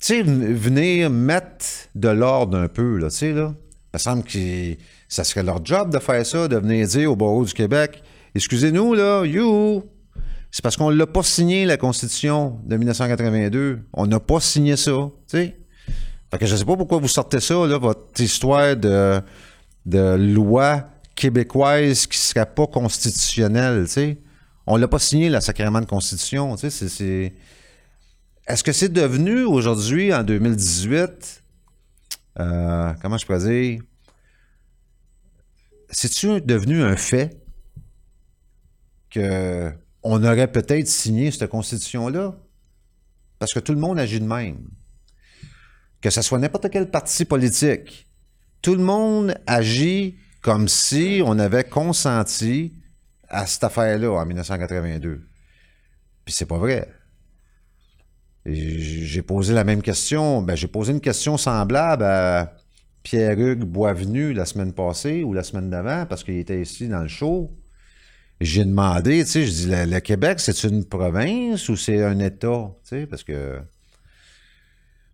[0.00, 3.54] tu sais, venir mettre de l'ordre un peu, là, tu sais, là.
[3.94, 4.76] Il me semble que
[5.08, 8.02] ça serait leur job de faire ça, de venir dire au barreau du Québec,
[8.34, 9.82] excusez-nous, là, you,
[10.50, 13.80] c'est parce qu'on l'a pas signé, la Constitution de 1982.
[13.92, 15.56] On n'a pas signé ça, tu sais.
[16.36, 19.22] Fait que je sais pas pourquoi vous sortez ça, votre histoire de,
[19.86, 24.18] de loi québécoise qui serait pas constitutionnelle, tu sais.
[24.66, 27.32] On l'a pas signé, la sacrément de Constitution, c'est...
[28.46, 31.42] Est-ce que c'est devenu aujourd'hui, en 2018,
[32.38, 33.80] euh, comment je pourrais dire,
[35.88, 37.34] c'est-tu devenu un fait
[39.08, 39.72] que
[40.02, 42.36] on aurait peut-être signé cette constitution-là?
[43.38, 44.68] Parce que tout le monde agit de même.
[46.06, 48.06] Que ce soit n'importe quel parti politique,
[48.62, 52.74] tout le monde agit comme si on avait consenti
[53.28, 55.26] à cette affaire-là en 1982.
[56.24, 56.88] Puis c'est pas vrai.
[58.44, 60.42] J'ai posé la même question.
[60.42, 62.54] Ben, j'ai posé une question semblable à
[63.02, 67.08] Pierre-Hugues Boisvenu la semaine passée ou la semaine d'avant parce qu'il était ici dans le
[67.08, 67.50] show.
[68.40, 72.20] J'ai demandé, tu sais, je dis, le, le Québec, c'est une province ou c'est un
[72.20, 72.70] État?
[72.84, 73.60] Tu sais, parce que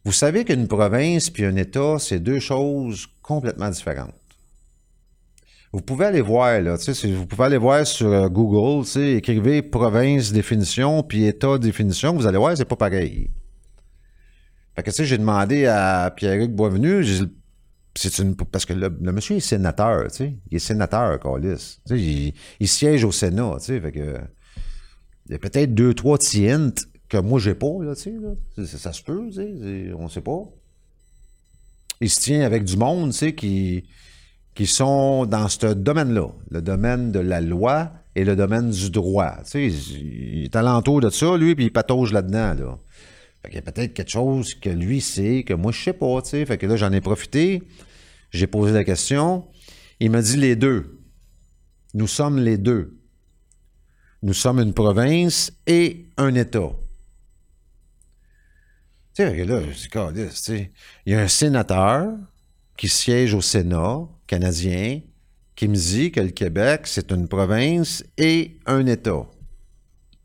[0.04, 4.14] vous savez qu'une province puis un État, c'est deux choses complètement différentes.
[5.72, 11.02] Vous pouvez aller voir, là, vous pouvez aller voir sur euh, Google, écrivez province définition
[11.02, 13.30] puis État définition, vous allez voir, c'est pas pareil.
[14.74, 17.04] Fait que, j'ai demandé à Pierre-Hugues Boisvenu,
[17.94, 21.78] c'est une, parce que le, monsieur est sénateur, il est sénateur, Carlis.
[21.90, 23.82] Il, siège au Sénat, tu sais,
[25.26, 27.94] il y a peut-être deux, trois tientes que moi, j'ai pas, là.
[27.94, 30.44] Ça, se peut, tu sais, on sait pas.
[32.00, 33.84] Il se tient avec du monde, tu sais, qui,
[34.54, 39.36] qui sont dans ce domaine-là, le domaine de la loi et le domaine du droit.
[39.44, 42.78] Tu sais, il est alentour de ça, lui, puis il patauge là-dedans, là.
[43.52, 46.46] Y a peut-être quelque chose que lui sait, que moi, je sais pas, tu sais.
[46.46, 47.62] Fait que là, j'en ai profité.
[48.30, 49.44] J'ai posé la question.
[50.00, 50.98] Il m'a dit les deux.
[51.92, 52.96] Nous sommes les deux.
[54.22, 56.70] Nous sommes une province et un État.
[59.14, 59.60] Tu sais, là.
[61.04, 62.14] Il y a un sénateur
[62.76, 65.00] qui siège au Sénat canadien
[65.54, 69.26] qui me dit que le Québec, c'est une province et un État.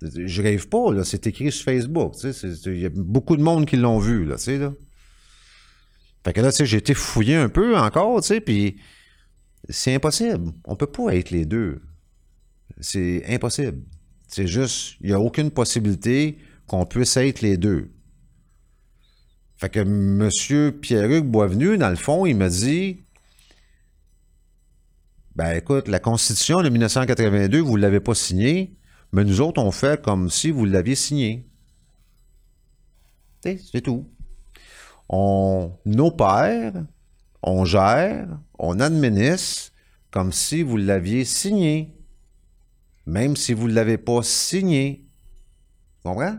[0.02, 1.04] Je rêve pas, là.
[1.04, 2.14] C'est écrit sur Facebook,
[2.66, 4.74] Il y a beaucoup de monde qui l'ont vu, là, tu sais, là.
[6.24, 8.78] Fait que là, tu sais, j'ai été fouillé un peu encore, tu sais, puis
[9.70, 10.52] c'est impossible.
[10.66, 11.82] On peut pas être les deux.
[12.80, 13.82] C'est impossible.
[14.28, 17.92] C'est juste, il n'y a aucune possibilité qu'on puisse être les deux.
[19.58, 20.72] Fait que M.
[20.72, 23.02] Pierre-Hugues Boisvenu, dans le fond, il m'a dit
[25.36, 28.76] Ben écoute, la Constitution de 1982, vous ne l'avez pas signée,
[29.12, 31.48] mais nous autres, on fait comme si vous l'aviez signée.
[33.44, 34.08] C'est tout.
[35.10, 36.74] On opère,
[37.42, 38.28] on gère,
[38.60, 39.72] on administre
[40.12, 41.96] comme si vous l'aviez signé,
[43.06, 45.06] même si vous ne l'avez pas signé.
[46.02, 46.38] Tu comprends?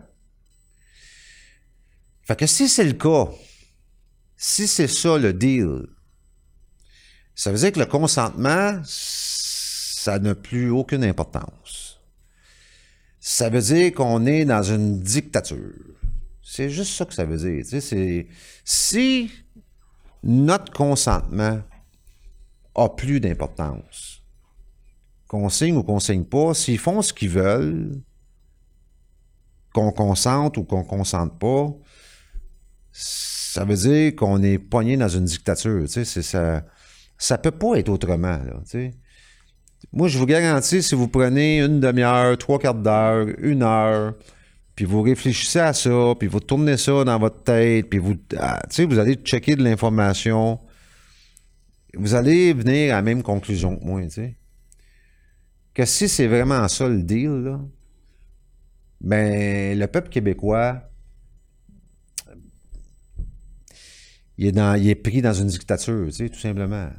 [2.29, 3.27] Fait que si c'est le cas,
[4.37, 5.87] si c'est ça le deal,
[7.33, 11.99] ça veut dire que le consentement, ça n'a plus aucune importance.
[13.19, 15.73] Ça veut dire qu'on est dans une dictature.
[16.43, 17.65] C'est juste ça que ça veut dire.
[18.63, 19.31] Si
[20.21, 21.63] notre consentement
[22.75, 24.21] a plus d'importance,
[25.27, 27.99] qu'on signe ou qu'on signe pas, s'ils font ce qu'ils veulent,
[29.73, 31.73] qu'on consente ou qu'on consente pas,
[32.91, 35.83] ça veut dire qu'on est pogné dans une dictature.
[35.87, 36.65] Tu sais, ça.
[37.17, 38.37] Ça peut pas être autrement.
[38.37, 38.93] Là, tu sais.
[39.91, 44.13] Moi, je vous garantis, si vous prenez une demi-heure, trois quarts d'heure, une heure,
[44.75, 48.61] puis vous réfléchissez à ça, puis vous tournez ça dans votre tête, puis vous, ah,
[48.69, 50.59] tu sais, vous allez checker de l'information,
[51.93, 54.37] vous allez venir à la même conclusion que moi, tu sais.
[55.73, 57.57] Que si c'est vraiment ça le deal,
[59.01, 60.88] ben, le peuple québécois,
[64.39, 66.89] il est, est pris dans une dictature, tu sais, tout simplement.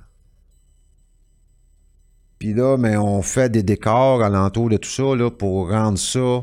[2.38, 6.42] Puis là, mais on fait des décors alentour de tout ça là, pour rendre ça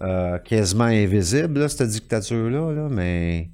[0.00, 2.72] euh, quasiment invisible, cette dictature-là.
[2.72, 3.50] Là, mais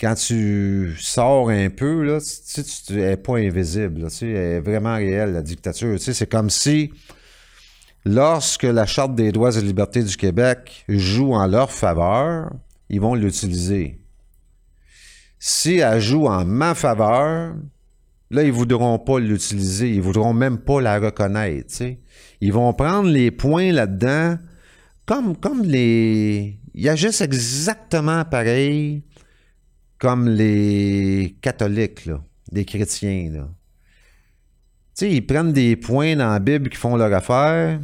[0.00, 2.18] quand tu sors un peu,
[2.54, 4.08] tu tu, elle n'est pas invisible.
[4.10, 5.98] Tu elle est vraiment réelle, la dictature.
[5.98, 6.92] Tu sais, c'est comme si,
[8.04, 12.52] lorsque la Charte des droits et libertés du Québec joue en leur faveur,
[12.88, 14.01] ils vont l'utiliser.
[15.44, 17.56] Si elle joue en ma faveur,
[18.30, 21.82] là, ils voudront pas l'utiliser, ils voudront même pas la reconnaître.
[22.40, 24.38] Ils vont prendre les points là-dedans
[25.04, 26.60] comme, comme les...
[26.74, 29.02] Ils agissent exactement pareil
[29.98, 32.22] comme les catholiques, là,
[32.52, 33.48] les chrétiens, là.
[35.00, 37.80] Ils prennent des points dans la Bible qui font leur affaire,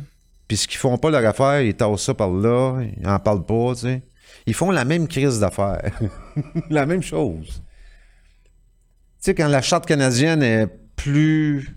[0.46, 3.44] puis ce qu'ils font pas leur affaire, ils tassent ça par là, ils en parlent
[3.44, 4.02] pas, tu sais.
[4.48, 5.92] Ils font la même crise d'affaires.
[6.70, 7.62] la même chose.
[7.62, 7.62] Tu
[9.20, 11.76] sais, quand la charte canadienne est plus.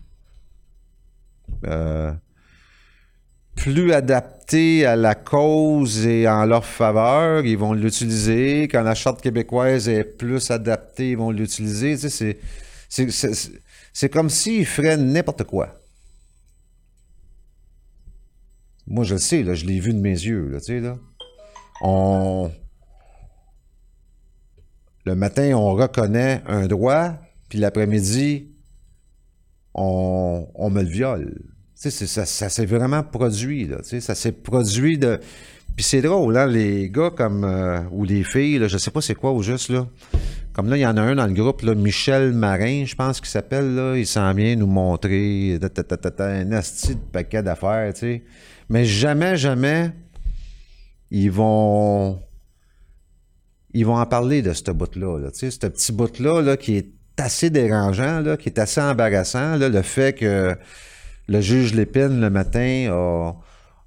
[1.65, 2.13] euh,
[3.57, 8.69] plus adaptée à la cause et en leur faveur, ils vont l'utiliser.
[8.71, 11.97] Quand la charte québécoise est plus adaptée, ils vont l'utiliser.
[11.97, 12.39] Tu sais,
[13.93, 15.75] c'est- comme s'ils feraient n'importe quoi.
[18.87, 20.97] Moi, je le sais, là, je l'ai vu de mes yeux, là, tu sais, là.
[21.81, 22.49] On...
[25.05, 27.13] Le matin, on reconnaît un droit,
[27.49, 28.49] puis l'après-midi,
[29.73, 31.41] on, me le viole.
[31.81, 35.19] Tu sais, ça, s'est vraiment produit, là, tu sais, ça s'est produit de...
[35.75, 37.43] Puis c'est drôle, hein, les gars comme...
[37.43, 39.87] euh, ou les filles, là, je sais pas c'est quoi au juste, là.
[40.53, 43.29] Comme là, il y en a un dans le groupe, Michel Marin, je pense qu'il
[43.29, 43.95] s'appelle, là.
[43.95, 45.57] Il s'en vient nous montrer
[46.19, 48.23] un asti de paquet d'affaires, tu sais.
[48.69, 49.91] Mais jamais, jamais,
[51.09, 52.19] ils vont...
[53.73, 58.35] Ils vont en parler de ce bout-là, ce petit bout-là, là, qui est assez dérangeant,
[58.37, 60.55] qui est assez embarrassant, le fait que
[61.27, 63.35] le juge Lépine, le matin, a,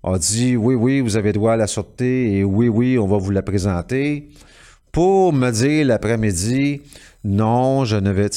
[0.03, 3.19] a dit «Oui, oui, vous avez droit à la sûreté et oui, oui, on va
[3.19, 4.29] vous la présenter»
[4.95, 6.81] pour me dire l'après-midi,
[7.25, 8.31] non, je ne vais.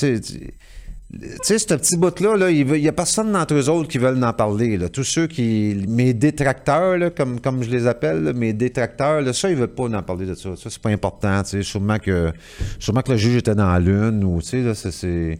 [1.10, 4.22] Tu sais, ce petit bout-là, là, il n'y a personne d'entre eux autres qui veulent
[4.22, 4.78] en parler.
[4.90, 5.82] Tous ceux qui.
[5.88, 10.04] Mes détracteurs, comme, comme je les appelle, mes détracteurs, ça, ils ne veulent pas en
[10.04, 10.56] parler de ça.
[10.58, 11.42] Ça, c'est pas important.
[11.44, 11.64] tu sais.
[11.64, 12.34] Sûrement que,
[12.78, 14.42] sûrement que le juge était dans la lune ou.
[14.42, 15.40] Tu sais, c'est-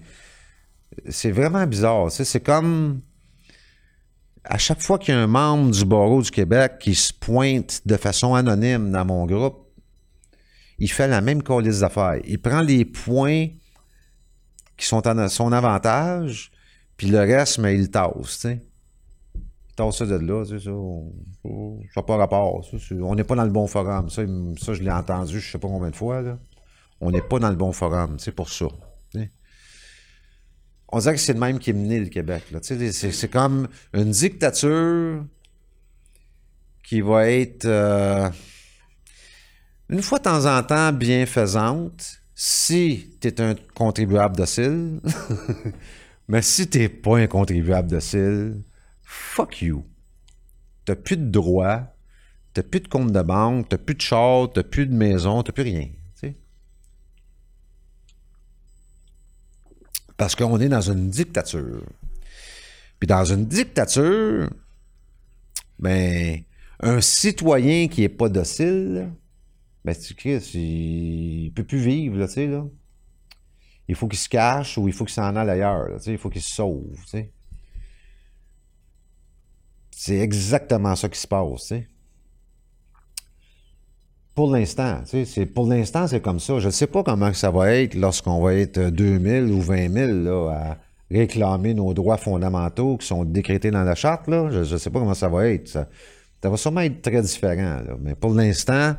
[1.10, 1.32] c'est.
[1.32, 2.10] Vraiment bizarre.
[2.12, 2.24] tu sais.
[2.24, 3.02] C'est comme.
[4.46, 7.82] À chaque fois qu'il y a un membre du barreau du Québec qui se pointe
[7.86, 9.68] de façon anonyme dans mon groupe,
[10.80, 12.22] il fait la même liste d'affaires.
[12.26, 13.48] Il prend les points
[14.78, 16.52] qui sont à son avantage,
[16.96, 18.46] puis le reste, mais il tasse.
[18.46, 20.72] Il tasse ça de là, tu sais, ça.
[21.94, 22.66] Ça pas rapport.
[22.92, 24.10] on n'est pas dans le bon forum.
[24.10, 24.24] Ça,
[24.60, 26.38] ça je l'ai entendu je sais pas combien de fois, là.
[27.00, 28.68] On n'est pas dans le bon forum, c'est pour ça.
[30.90, 35.26] On dirait que c'est le même qui est mené le Québec, c'est comme une dictature
[36.82, 37.66] qui va être...
[37.66, 38.30] euh,
[39.90, 45.02] une fois de temps en temps bienfaisante, si tu un contribuable docile,
[46.28, 48.62] mais si t'es pas un contribuable docile,
[49.02, 49.84] fuck you.
[50.86, 51.96] T'as plus de droits,
[52.54, 55.52] t'as plus de compte de banque, t'as plus de char, t'as plus de maison, t'as
[55.52, 55.90] plus rien.
[56.20, 56.36] tu.
[60.16, 61.82] Parce qu'on est dans une dictature.
[63.00, 64.48] Puis dans une dictature,
[65.80, 66.44] ben,
[66.82, 69.10] un citoyen qui est pas docile,
[69.94, 72.66] ben, tu Chris, il, il peut plus vivre, là, tu sais, là.
[73.88, 76.18] Il faut qu'il se cache ou il faut qu'il s'en aille ailleurs, tu sais, il
[76.18, 77.32] faut qu'il se sauve, tu sais.
[79.92, 81.88] C'est exactement ça qui se passe, tu sais.
[84.36, 86.60] Pour l'instant, tu sais, pour l'instant, c'est comme ça.
[86.60, 90.12] Je ne sais pas comment ça va être lorsqu'on va être 2000 ou 20 000,
[90.12, 90.78] là, à
[91.10, 94.50] réclamer nos droits fondamentaux qui sont décrétés dans la charte, là.
[94.52, 95.70] Je ne sais pas comment ça va être.
[95.70, 95.88] Ça,
[96.44, 97.98] ça va sûrement être très différent, là.
[98.02, 98.96] Mais pour l'instant,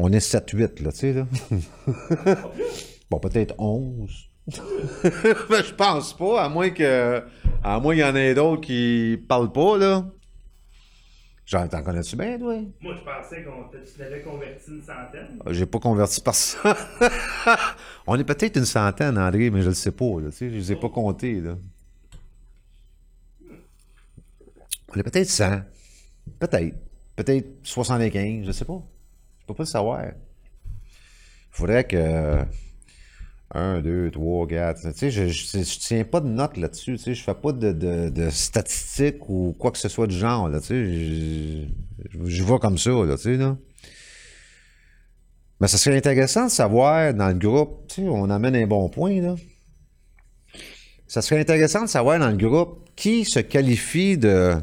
[0.00, 1.26] on est 7-8, là, tu sais, là.
[3.10, 4.28] bon, peut-être 11.
[4.46, 4.54] Mais
[5.62, 7.22] je pense pas, à moins que.
[7.62, 10.06] À moins qu'il y en ait d'autres qui parlent pas, là.
[11.44, 12.54] Genre, t'en connais-tu bien, toi?
[12.80, 15.38] Moi, je pensais qu'on tu l'avais converti une centaine.
[15.48, 16.74] J'ai pas converti personne.
[18.06, 20.54] on est peut-être une centaine, André, mais je le sais pas, là, tu sais, je
[20.54, 21.56] les ai pas comptés, là.
[24.94, 25.62] On est peut-être 100.
[26.38, 26.76] Peut-être.
[27.16, 28.82] Peut-être 75, je sais pas.
[29.48, 30.04] Peux pas le savoir.
[30.04, 30.12] Il
[31.50, 32.44] faudrait que.
[33.54, 34.82] 1, 2, 3, 4.
[34.82, 36.98] Tu sais, je, je, tiens pas de notes là-dessus.
[36.98, 40.14] Tu sais, je fais pas de, de, de statistiques ou quoi que ce soit du
[40.14, 40.50] genre.
[40.50, 41.66] Là, tu
[42.26, 42.90] je, vois comme ça.
[42.90, 43.38] Là, tu.
[45.60, 49.34] Mais ça serait intéressant de savoir dans le groupe, on amène un bon point, là.
[51.06, 54.56] Ça serait intéressant de savoir dans le groupe qui se qualifie de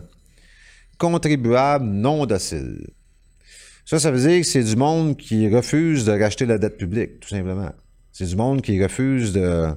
[0.99, 2.86] contribuable non docile.
[3.86, 7.19] Ça, ça veut dire que c'est du monde qui refuse de racheter la dette publique,
[7.19, 7.71] tout simplement.
[8.11, 9.75] C'est du monde qui refuse de,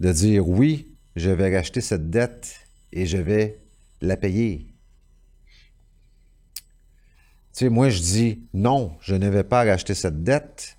[0.00, 2.54] dire oui, je vais racheter cette dette
[2.92, 3.60] et je vais
[4.00, 4.74] la payer.
[7.52, 10.78] Tu sais, moi, je dis non, je ne vais pas racheter cette dette,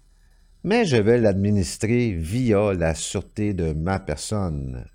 [0.64, 4.90] mais je vais l'administrer via la sûreté de ma personne.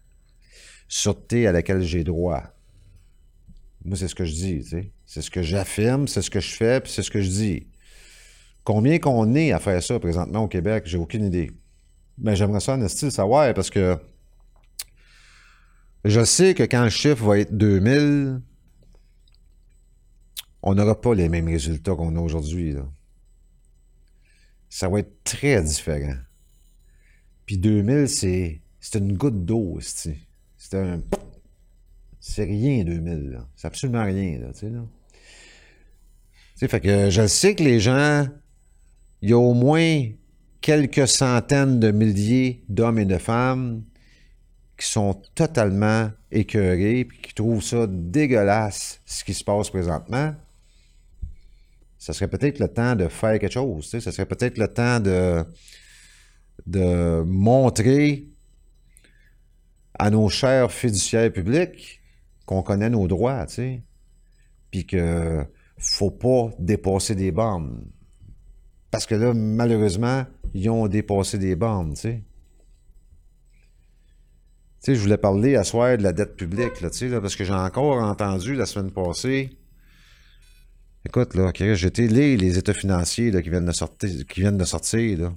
[0.89, 2.53] sûreté à laquelle j'ai droit.
[3.85, 4.93] Moi, c'est ce que je dis, tu sais.
[5.07, 7.67] C'est ce que j'affirme, c'est ce que je fais, puis c'est ce que je dis.
[8.65, 11.51] Combien qu'on est à faire ça présentement au Québec, j'ai aucune idée.
[12.19, 13.99] Mais j'aimerais ça, en style, savoir, parce que
[16.05, 18.41] je sais que quand le chiffre va être 2000,
[20.63, 22.77] on n'aura pas les mêmes résultats qu'on a aujourd'hui.
[24.69, 26.17] Ça va être très différent.
[27.47, 28.61] Puis 2000, c'est
[28.95, 30.17] une goutte d'eau, c'est
[30.75, 31.03] un
[32.25, 33.49] c'est rien 2000 là.
[33.57, 34.85] C'est absolument rien là, tu sais là.
[36.69, 38.29] Fait que je sais que les gens
[39.21, 40.05] il y a au moins
[40.61, 43.83] quelques centaines de milliers d'hommes et de femmes
[44.79, 50.35] qui sont totalement écœurés puis qui trouvent ça dégueulasse ce qui se passe présentement
[51.99, 53.85] ça serait peut-être le temps de faire quelque chose.
[53.85, 54.01] tu sais.
[54.01, 55.45] Ça serait peut-être le temps de,
[56.67, 58.27] de montrer
[59.97, 62.02] à nos chers fiduciaires publics
[62.47, 63.83] qu'on connaît nos droits, tu sais.
[64.71, 65.45] Puis que
[65.79, 67.85] faut pas dépasser des bornes.
[68.91, 70.25] Parce que là, malheureusement,
[70.55, 72.25] ils ont dépassé des bornes, tu sais.
[74.83, 77.37] Tu sais, je voulais parler à soir de la dette publique, là, tu sais, parce
[77.37, 79.57] que j'ai encore entendu la semaine passée
[81.05, 85.33] Écoute, là, été lire les états financiers qui, viennent de sortir, de sortir.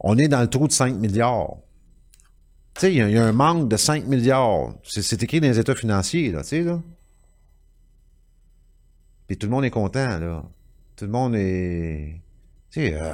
[0.00, 1.58] On est dans le trou de 5 milliards.
[2.82, 4.74] Il y, a- un manque de 5 milliards.
[4.84, 6.82] C'est, écrit dans les états financiers, là, tu sais, là.
[9.26, 10.44] Puis tout le monde est content, là.
[10.96, 12.20] Tout le monde est...
[12.70, 13.12] Tu sais, euh,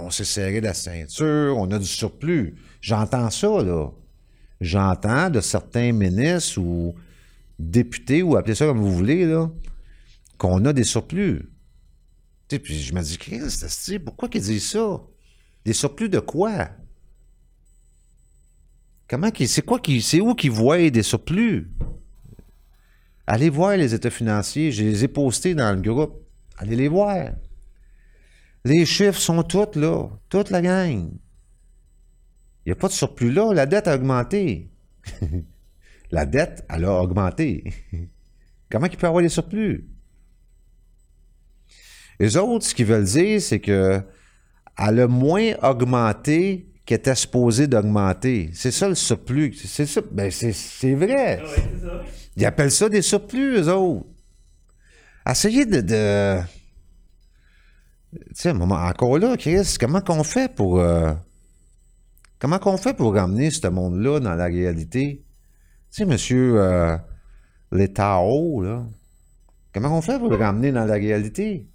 [0.00, 2.54] on s'est serré la ceinture, on a du surplus.
[2.80, 3.90] J'entends ça, là.
[4.60, 6.94] J'entends de certains ministres ou
[7.58, 9.50] députés, ou appelez ça comme vous voulez, là,
[10.38, 11.50] qu'on a des surplus.
[12.48, 15.00] Tu puis je me dis, Christ, pourquoi qu'ils disent ça?
[15.64, 16.70] Des surplus de quoi?
[19.10, 21.68] Comment c'est quoi qui, c'est où qu'ils voient des surplus?
[23.26, 26.22] Allez voir les états financiers, je les ai postés dans le groupe.
[26.58, 27.32] Allez les voir.
[28.64, 31.10] Les chiffres sont tous là, toute la gang.
[32.64, 34.70] Il n'y a pas de surplus là, la dette a augmenté.
[36.12, 37.64] la dette, elle a augmenté.
[38.70, 39.88] Comment il peut avoir des surplus?
[42.20, 44.00] Les autres, ce qu'ils veulent dire, c'est que
[44.78, 48.50] elle a moins augmenté qu'elle était supposée d'augmenter.
[48.52, 49.54] C'est ça le surplus.
[49.54, 50.00] C'est ça.
[50.10, 51.40] Ben, c'est, c'est vrai.
[51.40, 52.02] Ah ça.
[52.36, 54.06] Ils appellent ça des surplus, eux autres.
[55.24, 55.80] Essayez de.
[55.82, 56.40] de...
[58.12, 60.80] Tu sais, encore là, Chris, comment qu'on fait pour.
[60.80, 61.12] euh,
[62.40, 65.22] Comment qu'on fait pour ramener ce monde-là dans la réalité?
[65.92, 66.96] Tu sais, monsieur euh,
[67.70, 68.84] Letao, là.
[69.72, 71.68] Comment on fait pour le ramener dans la réalité?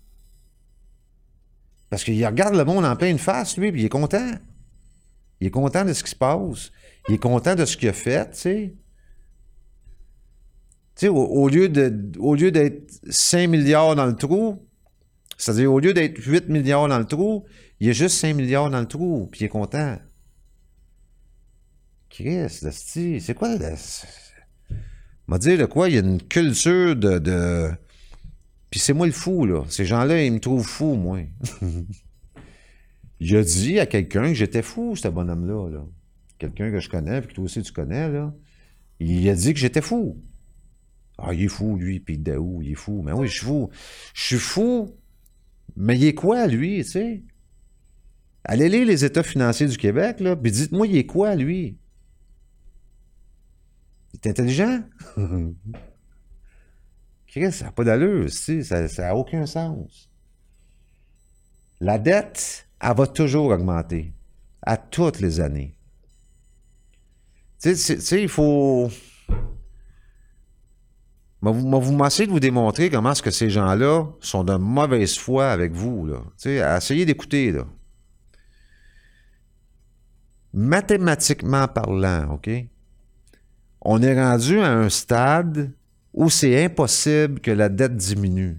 [1.90, 4.32] Parce qu'il regarde le monde en pleine face, lui, puis il est content.
[5.40, 6.72] Il est content de ce qui se passe.
[7.08, 8.76] Il est content de ce qu'il a fait, tu sais.
[10.96, 14.66] Tu sais, au, au lieu d'être 5 milliards dans le trou,
[15.38, 17.46] c'est-à-dire au lieu d'être 8 milliards dans le trou,
[17.80, 19.98] il a juste 5 milliards dans le trou, puis il est content.
[22.10, 23.76] Chris, c'est quoi le...
[25.28, 27.20] m'a dit de quoi, il y a une culture de...
[27.20, 27.72] de...
[28.70, 29.64] Puis c'est moi le fou, là.
[29.70, 31.20] Ces gens-là, ils me trouvent fou, moi.
[33.20, 35.86] il a dit à quelqu'un que j'étais fou, ce bonhomme-là, là.
[36.38, 38.12] Quelqu'un que je connais, puis que toi aussi tu connais.
[39.00, 40.22] Il a dit que j'étais fou.
[41.18, 43.02] Ah, il est fou, lui, puis Daou, il est fou.
[43.02, 43.70] Mais oui, je suis fou.
[44.14, 44.98] Je suis fou,
[45.78, 47.24] mais il est quoi, lui, tu sais?
[48.44, 51.78] Allez lire les états financiers du Québec, là, puis dites-moi, il est quoi, lui?
[54.14, 54.84] Il est intelligent?
[57.28, 60.10] Chris, ça n'a pas d'allure, ça n'a aucun sens.
[61.80, 64.14] La dette, elle va toujours augmenter,
[64.62, 65.76] à toutes les années.
[67.62, 68.90] Tu sais, il faut...
[71.42, 75.52] Moi, vous, moi, de vous démontrer comment est-ce que ces gens-là sont de mauvaise foi
[75.52, 76.20] avec vous, là.
[76.38, 77.66] Tu sais, essayez d'écouter, là.
[80.54, 82.50] Mathématiquement parlant, OK?
[83.82, 85.72] On est rendu à un stade
[86.14, 88.58] où c'est impossible que la dette diminue.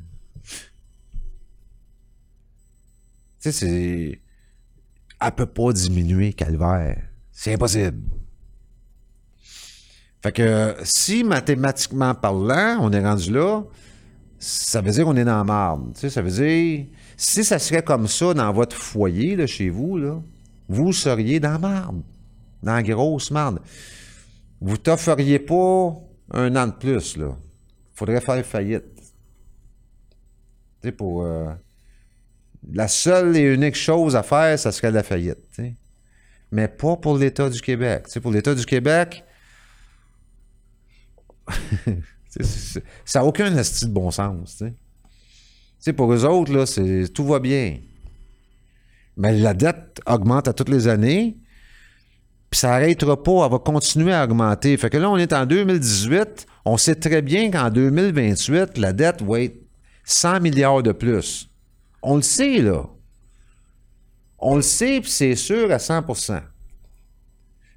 [3.46, 4.20] Tu sais, c'est...
[5.20, 7.00] Elle peut pas diminuer, calvaire.
[7.30, 8.02] C'est impossible.
[10.20, 13.62] Fait que si mathématiquement parlant, on est rendu là,
[14.40, 15.94] ça veut dire qu'on est dans la marde.
[15.94, 16.86] Tu sais, ça veut dire,
[17.16, 20.20] si ça serait comme ça dans votre foyer, là, chez vous, là,
[20.68, 22.02] vous seriez dans la marde.
[22.64, 23.60] Dans la grosse marde.
[24.60, 25.94] Vous t'offeriez pas
[26.32, 27.36] un an de plus, là.
[27.94, 28.96] Faudrait faire faillite.
[30.82, 31.22] Tu sais, pour...
[31.22, 31.54] euh,
[32.76, 35.38] la seule et unique chose à faire, ça serait la faillite.
[36.52, 38.06] Mais pas pour l'État du Québec.
[38.20, 39.24] Pour l'État du Québec,
[43.06, 44.62] ça n'a aucun esti de bon sens.
[45.96, 47.78] Pour eux autres, tout va bien.
[49.16, 51.38] Mais la dette augmente à toutes les années,
[52.50, 54.76] puis ça n'arrêtera pas, elle va continuer à augmenter.
[54.76, 59.22] Fait que là, on est en 2018, on sait très bien qu'en 2028, la dette
[59.22, 59.56] va être
[60.04, 61.48] 100 milliards de plus.
[62.08, 62.84] On le sait, là.
[64.38, 66.40] On le sait, puis c'est sûr à 100%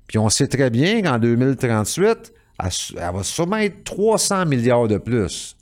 [0.06, 5.58] Puis on sait très bien qu'en 2038, elle, va sûrement être 300 milliards de plus.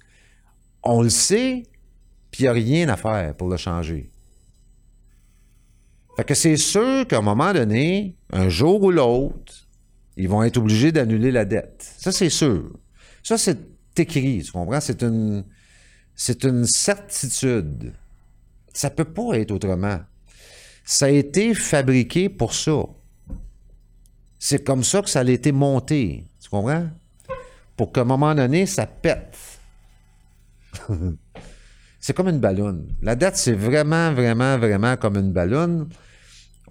[0.83, 1.63] On le sait,
[2.29, 4.11] puis il n'y a rien à faire pour le changer.
[6.17, 9.69] Fait que c'est sûr qu'à un moment donné, un jour ou l'autre,
[10.17, 11.89] ils vont être obligés d'annuler la dette.
[11.99, 12.77] Ça, c'est sûr.
[13.23, 13.59] Ça, c'est
[13.95, 14.81] écrit, tu comprends?
[14.81, 15.45] C'est une,
[16.15, 17.93] c'est une certitude.
[18.77, 20.01] Ça peut pas être autrement.
[20.85, 22.83] Ça a été fabriqué pour ça.
[24.37, 26.27] C'est comme ça que ça a été monté.
[26.39, 26.87] Tu comprends?
[27.75, 29.35] Pour qu'à un moment donné, ça pète.
[31.99, 32.95] c'est comme une ballonne.
[33.01, 35.89] La dette, c'est vraiment, vraiment, vraiment comme une ballonne.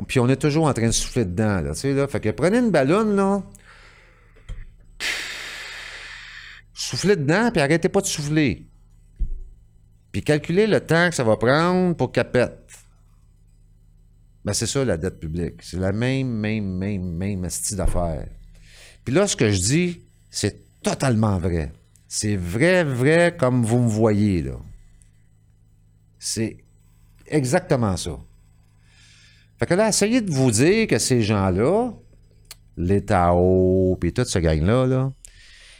[0.06, 2.06] Puis on est toujours en train de souffler dedans, tu sais, là.
[2.06, 3.42] Fait que prenez une ballonne, là.
[6.72, 8.65] Soufflez dedans, puis arrêtez pas de souffler.
[10.16, 12.72] Puis calculez le temps que ça va prendre pour qu'elle pète.
[14.42, 15.56] Ben, c'est ça, la dette publique.
[15.60, 18.26] C'est la même, même, même, même style d'affaires.
[19.04, 20.00] Puis là, ce que je dis,
[20.30, 21.70] c'est totalement vrai.
[22.08, 24.58] C'est vrai, vrai comme vous me voyez, là.
[26.18, 26.64] C'est
[27.26, 28.18] exactement ça.
[29.58, 31.92] Fait que là, essayez de vous dire que ces gens-là,
[32.78, 35.12] les Tao, puis toute ce gang-là, là,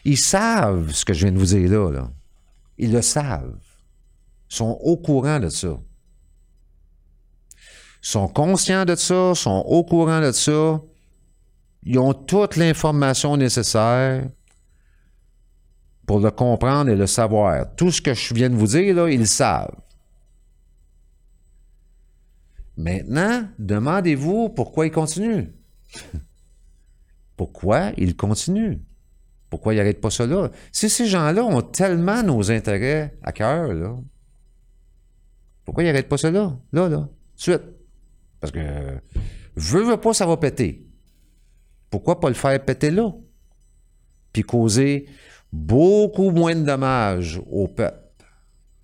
[0.05, 2.11] ils savent ce que je viens de vous dire là.
[2.76, 3.65] Ils le savent.
[4.49, 5.78] Sont au courant de ça.
[8.01, 10.80] Sont conscients de ça, sont au courant de ça.
[11.82, 14.24] Ils ont toute l'information nécessaire
[16.07, 17.74] pour le comprendre et le savoir.
[17.74, 19.74] Tout ce que je viens de vous dire, là, ils le savent.
[22.76, 25.47] Maintenant, demandez-vous pourquoi ils continuent.
[27.36, 28.78] pourquoi ils continuent?
[29.49, 30.51] Pourquoi ils n'arrêtent pas là?
[30.72, 33.97] Si ces gens-là ont tellement nos intérêts à cœur, là,
[35.66, 36.56] pourquoi ils n'arrêtent pas ça là?
[36.72, 37.62] Là, là, suite.
[38.40, 39.00] Parce que
[39.56, 40.88] veux, veux pas, ça va péter.
[41.90, 43.12] Pourquoi pas le faire péter là?
[44.32, 45.08] Puis causer
[45.52, 47.98] beaucoup moins de dommages au peuple.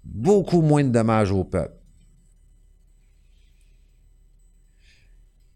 [0.03, 1.79] Beaucoup moins de dommages au peuple.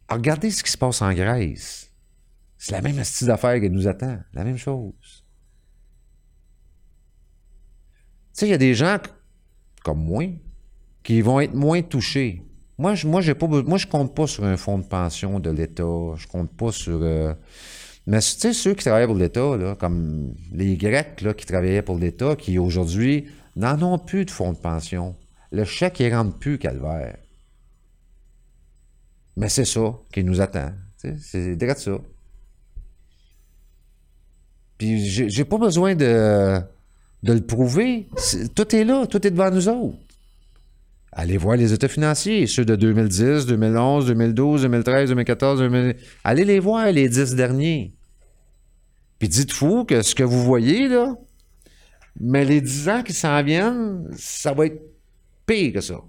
[0.09, 1.93] Alors, regardez ce qui se passe en Grèce.
[2.57, 4.21] C'est la même astuce d'affaires qui nous attend.
[4.33, 5.25] La même chose.
[8.33, 8.99] Tu sais, il y a des gens
[9.83, 10.25] comme moi
[11.07, 12.43] qui vont être moins touchés.
[12.79, 15.51] Moi, je, moi, j'ai pas, moi, je compte pas sur un fonds de pension de
[15.51, 15.85] l'État.
[16.17, 16.99] Je compte pas sur.
[17.01, 17.33] euh,
[18.09, 21.83] mais tu sais, ceux qui travaillent pour l'État, là, comme les Grecs là, qui travaillaient
[21.83, 25.15] pour l'État, qui aujourd'hui n'en ont plus de fonds de pension.
[25.53, 27.17] Le chèque, il rentre plus, calvaire.
[29.37, 30.73] Mais c'est ça qui nous attend.
[30.97, 31.99] C'est direct ça.
[34.77, 36.59] Puis j'ai pas besoin de,
[37.23, 38.09] de le prouver.
[38.57, 40.06] Tout est là, tout est devant nous autres.
[41.19, 45.97] Allez voir les états financiers, ceux de 2010, 2011, 2012, 2013, 2014, 2000...
[46.23, 47.95] Allez les voir, les dix derniers.
[49.19, 51.15] Puis dites-vous que ce que vous voyez, là,
[52.21, 54.79] mais les dix ans qui s'en viennent, ça va être
[55.47, 56.03] pire que ça.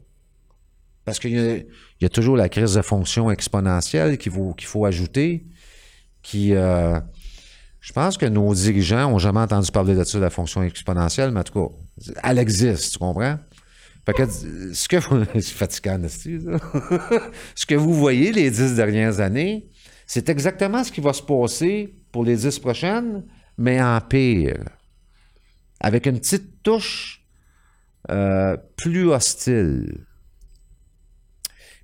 [1.05, 1.65] Parce qu'il
[2.01, 5.45] y, a- toujours la crise de fonction exponentielle qu'il faut, ajouter,
[6.21, 6.53] qui...
[6.53, 6.99] euh,
[7.79, 11.39] je pense que nos dirigeants ont jamais entendu parler de ça, la fonction exponentielle, mais
[11.39, 11.73] en tout cas,
[12.25, 13.37] elle existe, tu comprends?
[14.13, 15.25] Que euh, ce que vous...
[15.33, 15.99] C'est fatigant,
[17.55, 19.67] ce que vous voyez les dix dernières années,
[20.05, 23.25] c'est exactement ce qui va se passer pour les dix prochaines,
[23.57, 24.63] mais en pire.
[25.81, 27.25] Avec une petite touche
[28.09, 30.05] euh, plus hostile.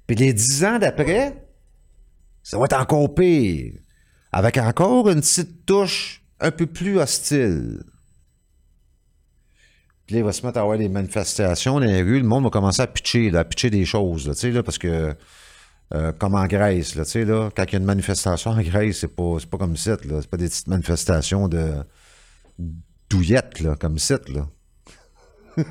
[0.07, 1.45] Puis les dix ans d'après,
[2.41, 3.74] ça va être encore pire.
[4.32, 7.84] Avec encore une petite touche un peu plus hostile.
[10.06, 12.20] Puis là, il va se mettre à avoir des manifestations dans les rues.
[12.20, 15.16] Le monde va commencer à pitcher, à pitcher des choses, là, là, parce que,
[15.93, 19.16] euh, comme en Grèce, là, là, quand il y a une manifestation en Grèce, c'est
[19.16, 19.99] pas, pas comme site.
[20.04, 21.76] C'est pas des petites manifestations de
[23.10, 24.47] douillettes, là, comme site, là.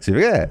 [0.00, 0.50] C'est vrai.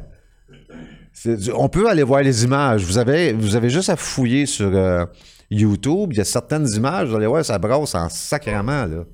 [1.55, 2.83] On peut aller voir les images.
[2.83, 5.05] Vous avez, vous avez juste à fouiller sur euh,
[5.49, 6.09] YouTube.
[6.11, 9.05] Il y a certaines images, vous allez voir, ça brasse en sacrament, là.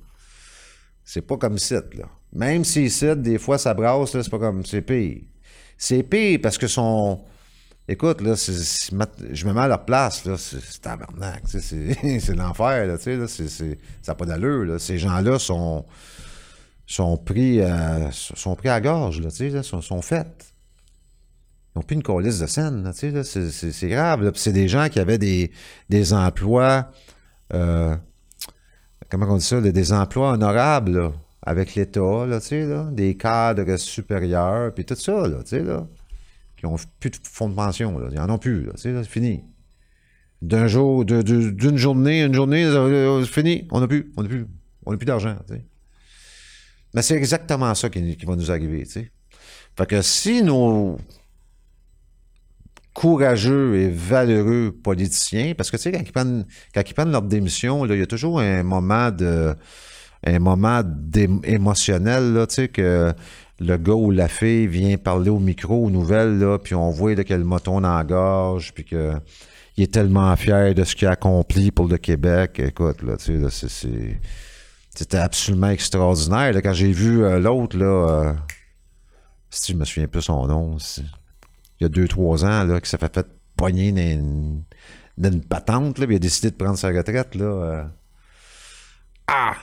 [1.10, 2.04] C'est pas comme site, là.
[2.34, 4.62] Même si site, des fois, ça brasse, là, c'est pas comme.
[4.66, 5.22] C'est pire.
[5.78, 7.24] C'est pire parce que son.
[7.88, 13.04] Écoute, là, je me mets à leur place, là, c'est tabarnak, c'est l'enfer, là, tu
[13.04, 13.64] sais, là, c'est- ça
[14.08, 14.78] n'a pas d'allure, là.
[14.78, 15.86] Ces gens-là sont,
[16.86, 20.52] sont, pris, à- sont pris à gorge, là, tu sais, sont, sont faits.
[21.74, 25.00] Ils n'ont plus une colisse de scène, tu sais, c'est- grave, c'est des gens qui
[25.00, 25.50] avaient des,
[25.88, 26.90] des emplois,
[27.54, 27.96] euh,
[29.10, 34.84] comment on dit ça, des emplois honorables, avec l'État, là, là, des cadres supérieurs, puis
[34.84, 35.86] tout ça, là, là
[36.58, 37.96] qui ont plus de fonds de pension.
[38.10, 38.64] Ils en ont plus.
[38.64, 38.72] là.
[38.76, 39.44] C'est fini.
[40.42, 43.66] D'un jour, d'une journée, une journée, euh, c'est fini.
[43.70, 44.12] On n'a plus.
[44.16, 44.46] On n'a plus.
[44.84, 45.36] On n'a plus d'argent.
[46.94, 48.84] Mais c'est exactement ça qui, va nous arriver.
[48.84, 50.98] Fait que si nos
[52.98, 56.02] courageux et valeureux politiciens, parce que tu sais, quand
[56.84, 59.54] ils prennent, leur démission, il y a toujours un moment de
[60.40, 60.82] moment
[61.44, 63.12] émotionnel, là, tu sais, que
[63.60, 67.38] le gars ou la fille vient parler au micro, aux nouvelles, puis on voit a
[67.38, 69.12] le moton dans la gorge, puis que
[69.76, 72.58] il est tellement fier de ce qu'il a accompli pour le Québec.
[72.58, 74.20] Écoute, là, tu sais, c'est-
[74.92, 76.52] c'était absolument extraordinaire.
[76.52, 76.60] là.
[76.62, 78.32] quand j'ai vu euh, l'autre, là, euh,
[79.50, 81.02] si je me souviens plus son nom, c'est-
[81.80, 83.26] il y a deux, trois ans, là, qui s'est fait, fait
[83.56, 83.92] pogner
[85.16, 87.44] dans une, patente, là, puis il a décidé de prendre sa retraite, là.
[87.44, 87.84] euh.
[89.26, 89.56] Ah!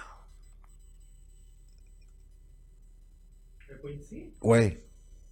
[4.41, 4.77] Ouais.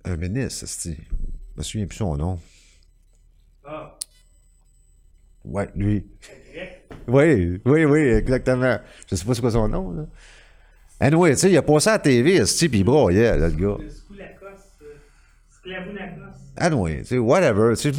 [0.05, 0.97] Un ministre, c'est.
[0.97, 2.39] Je me souviens plus son nom.
[3.65, 3.97] Ah,
[5.45, 6.05] Ouais, lui.
[7.07, 8.79] Oui, oui, oui, exactement.
[9.09, 10.05] Je sais pas c'est quoi son nom, là.
[10.99, 13.77] Anyway, tu sais, il a passé à la TV, type, il broyait, là, le gars.
[15.49, 16.22] Sklavonakos.
[16.57, 17.75] Anyway, tu sais, whatever.
[17.75, 17.91] Tu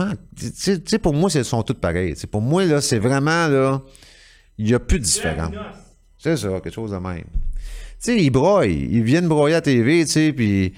[0.87, 2.15] sais, pour moi, ils sont tous pareils.
[2.31, 3.83] Pour moi, là, c'est vraiment, là,
[4.59, 5.53] il n'y a plus de différence.
[6.19, 7.25] C'est ça, quelque chose de même.
[7.25, 8.67] Tu sais, ils broient.
[8.67, 10.73] Ils viennent broyer à TV, tu sais, puis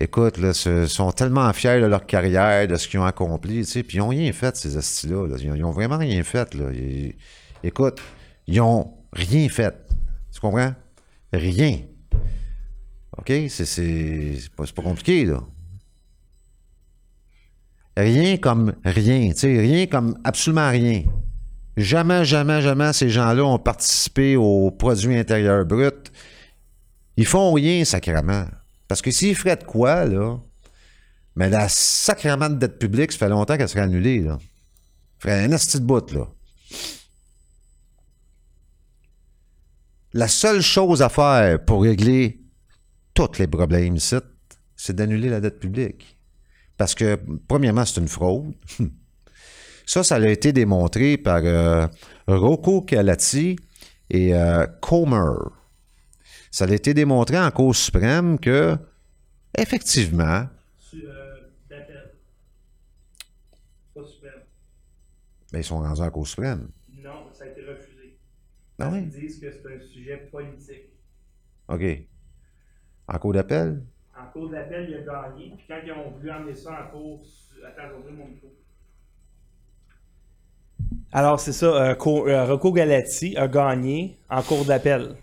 [0.00, 0.52] écoute, là,
[0.82, 3.98] ils sont tellement fiers de leur carrière, de ce qu'ils ont accompli, tu sais, puis
[3.98, 5.28] ils n'ont rien fait, ces astis-là.
[5.28, 5.36] là.
[5.38, 6.70] Ils, ont, ils ont vraiment rien fait, là.
[7.62, 8.00] Écoute,
[8.46, 9.74] ils ont rien fait.
[10.32, 10.74] Tu comprends?
[11.32, 11.80] Rien.
[13.18, 13.32] OK?
[13.48, 15.42] C'est pas, c'est pas compliqué, là.
[17.96, 21.04] Rien comme rien, tu sais, rien comme absolument rien.
[21.76, 26.12] Jamais, jamais, jamais ces gens-là ont participé au produit intérieur brut.
[27.16, 28.46] Ils font rien, sacrément.
[28.88, 30.38] Parce que s'ils feraient de quoi, là,
[31.34, 34.38] mais la sacrément de dette publique, ça fait longtemps qu'elle serait annulée, là.
[34.38, 36.28] Ça ferait un asti de bout, là.
[40.14, 42.42] La seule chose à faire pour régler
[43.14, 44.16] tous les problèmes ici,
[44.76, 46.18] c'est d'annuler la dette publique.
[46.82, 47.16] Parce que,
[47.46, 48.54] premièrement, c'est une fraude.
[49.86, 51.86] Ça, ça a été démontré par euh,
[52.26, 53.54] Rocco Calati
[54.10, 55.38] et euh, Comer.
[56.50, 58.76] Ça a été démontré en Cour suprême que,
[59.56, 60.48] effectivement,
[60.94, 61.36] euh,
[64.04, 64.42] suprême.
[65.52, 66.68] ben, ils sont rendus en Cour suprême.
[66.96, 68.18] Non, ça a été refusé.
[68.80, 70.90] Ah Ils disent que c'est un sujet politique.
[71.68, 71.82] OK.
[73.06, 73.84] En cours d'appel?
[74.22, 75.52] En cours d'appel, il a gagné.
[75.56, 77.22] Puis quand ils ont voulu emmener ça en cours.
[77.66, 78.48] Attends, ouvrir mon micro.
[81.12, 81.66] Alors, c'est ça.
[81.66, 85.16] euh, Co- euh, Rocco Galati a gagné en cours d'appel.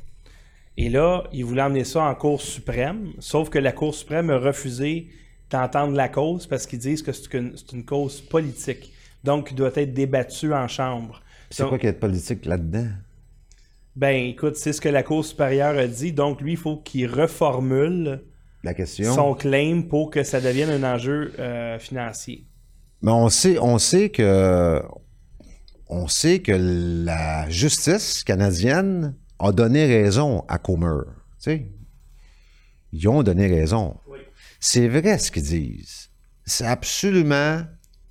[0.78, 4.38] Et là, il voulait emmener ça en Cour suprême, sauf que la Cour suprême a
[4.40, 5.10] refusé
[5.50, 8.94] d'entendre la cause parce qu'ils disent que c'est une, c'est une cause politique.
[9.24, 11.22] Donc, qui doit être débattue en chambre.
[11.50, 12.88] C'est Donc, quoi qu'il y a de politique là-dedans?
[13.96, 16.14] Ben, écoute, c'est ce que la Cour supérieure a dit.
[16.14, 18.24] Donc, lui, il faut qu'il reformule
[18.64, 19.14] La question?
[19.14, 22.46] son claim pour que ça devienne un enjeu euh, financier.
[23.02, 24.82] Mais on sait, on sait que
[25.88, 31.04] on sait que la justice canadienne a donné raison à Comer.
[32.92, 33.98] Ils ont donné raison.
[34.08, 34.20] Oui.
[34.60, 36.10] C'est vrai ce qu'ils disent.
[36.46, 37.62] C'est absolument,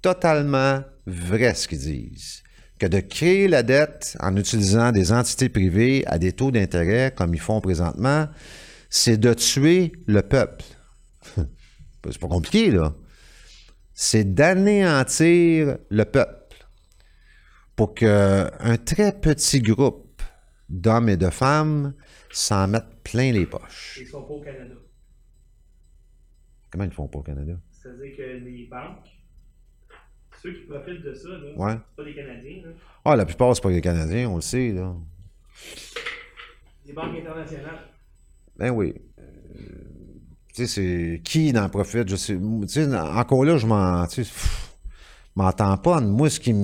[0.03, 2.43] totalement vrai ce qu'ils disent.
[2.79, 7.35] Que de créer la dette en utilisant des entités privées à des taux d'intérêt comme
[7.35, 8.29] ils font présentement,
[8.89, 10.65] c'est de tuer le peuple.
[12.11, 12.95] C'est pas compliqué, là
[14.01, 16.65] c'est d'anéantir le peuple
[17.75, 20.23] pour qu'un très petit groupe
[20.69, 21.95] d'hommes et de femmes
[22.31, 23.99] s'en mettent plein les poches.
[24.01, 24.77] Ils sont pas au Canada.
[26.71, 27.55] Comment ils font pas au Canada?
[27.73, 29.09] C'est-à-dire que les banques,
[30.41, 31.73] ceux qui profitent de ça, là, Ouais.
[31.73, 32.73] c'est pas des Canadiens, là.
[33.05, 34.95] Ah, la plupart, c'est pas les Canadiens, on le sait, là.
[36.87, 37.81] des banques internationales.
[38.59, 38.95] Ben oui.
[39.19, 39.23] Euh,
[40.55, 42.09] tu sais, c'est qui n'en profite?
[42.09, 42.37] Je sais.
[42.37, 44.07] Tu sais, encore là, je m'en.
[44.07, 44.25] Tu
[45.35, 46.01] pas.
[46.01, 46.55] Moi, ce qui.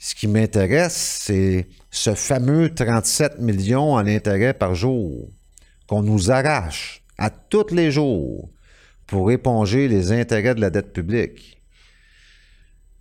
[0.00, 5.28] Ce qui m'intéresse, c'est ce fameux 37 millions en intérêt par jour
[5.88, 8.48] qu'on nous arrache à tous les jours
[9.08, 11.60] pour éponger les intérêts de la dette publique.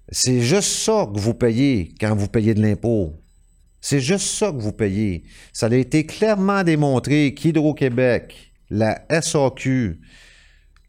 [0.10, 3.14] C'est juste ça que vous payez quand vous payez de l'impôt.
[3.82, 5.24] C'est juste ça que vous payez.
[5.54, 10.00] Ça a été clairement démontré qu'Hydro-Québec, la SAQ,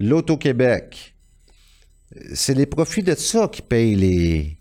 [0.01, 1.15] l'Auto-Québec,
[2.35, 4.59] c'est les profits de ça qui payent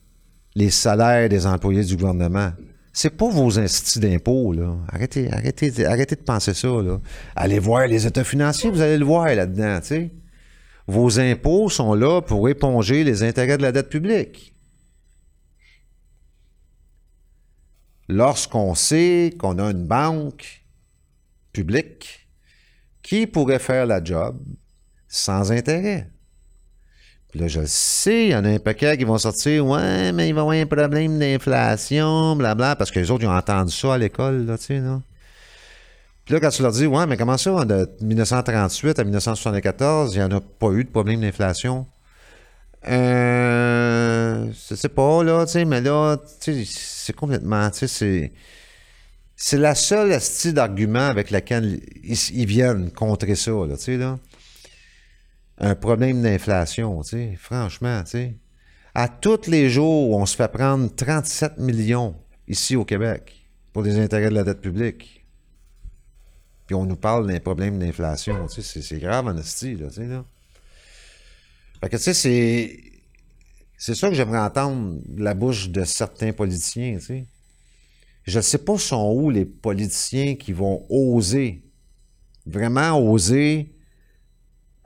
[0.56, 2.52] les, salaires des employés du gouvernement.
[2.94, 4.76] C'est pas vos instituts d'impôts, là.
[4.92, 6.70] Arrêtez, arrêtez, arrêtez de penser ça.
[7.36, 9.80] Allez voir les états financiers, vous allez le voir là-dedans.
[10.88, 14.57] Vos impôts sont là pour éponger les intérêts de la dette publique.
[18.10, 20.64] Lorsqu'on sait qu'on a une banque
[21.52, 22.28] publique
[23.02, 24.38] qui pourrait faire la job
[25.08, 26.10] sans intérêt.
[27.30, 30.12] Puis là, je le sais, il y en a un paquet qui vont sortir Ouais,
[30.14, 33.36] mais il va y avoir un problème d'inflation, blabla, parce que les autres, ils ont
[33.36, 35.02] entendu ça à l'école, là, tu sais, là.
[36.24, 40.18] Puis là, quand tu leur dis Ouais, mais comment ça, de 1938 à 1974, il
[40.18, 41.86] n'y en a pas eu de problème d'inflation?
[42.88, 44.52] Euh.
[44.70, 48.32] Je sais pas, là, tu sais, mais là, tu sais, c'est complètement, tu sais, c'est.
[49.40, 54.18] C'est la seule astuce d'argument avec laquelle ils, viennent contrer ça, là, tu sais, là
[55.58, 58.36] un problème d'inflation, tu sais, franchement, tu sais.
[58.94, 62.16] À tous les jours, on se fait prendre 37 millions
[62.48, 65.26] ici au Québec pour les intérêts de la dette publique.
[66.66, 69.96] Puis on nous parle d'un problème d'inflation, tu sais, c'est grave en esti, là, tu
[69.96, 70.26] sais, là.
[71.82, 72.84] Fait que, tu sais, c'est...
[73.80, 77.26] C'est ça que j'aimerais entendre de la bouche de certains politiciens, tu sais.
[78.24, 81.64] Je ne sais pas sont où les politiciens qui vont oser,
[82.46, 83.72] vraiment oser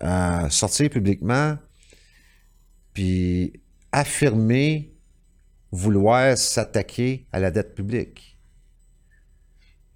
[0.04, 1.58] euh, sortir publiquement
[2.94, 3.54] puis
[3.92, 4.94] affirmer
[5.72, 8.38] vouloir s'attaquer à la dette publique.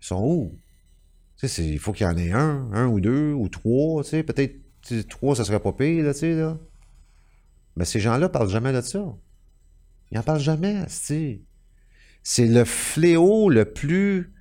[0.02, 0.58] Ils sont où?
[1.44, 4.56] Il faut qu'il y en ait un, un ou deux, ou trois, peut-être
[5.10, 6.58] trois, ça serait pas pire, là, tu sais, là.
[7.76, 9.06] Mais ces gens-là parlent jamais de ça.
[10.12, 14.34] Ils en parlent jamais, C'est le fléau le plus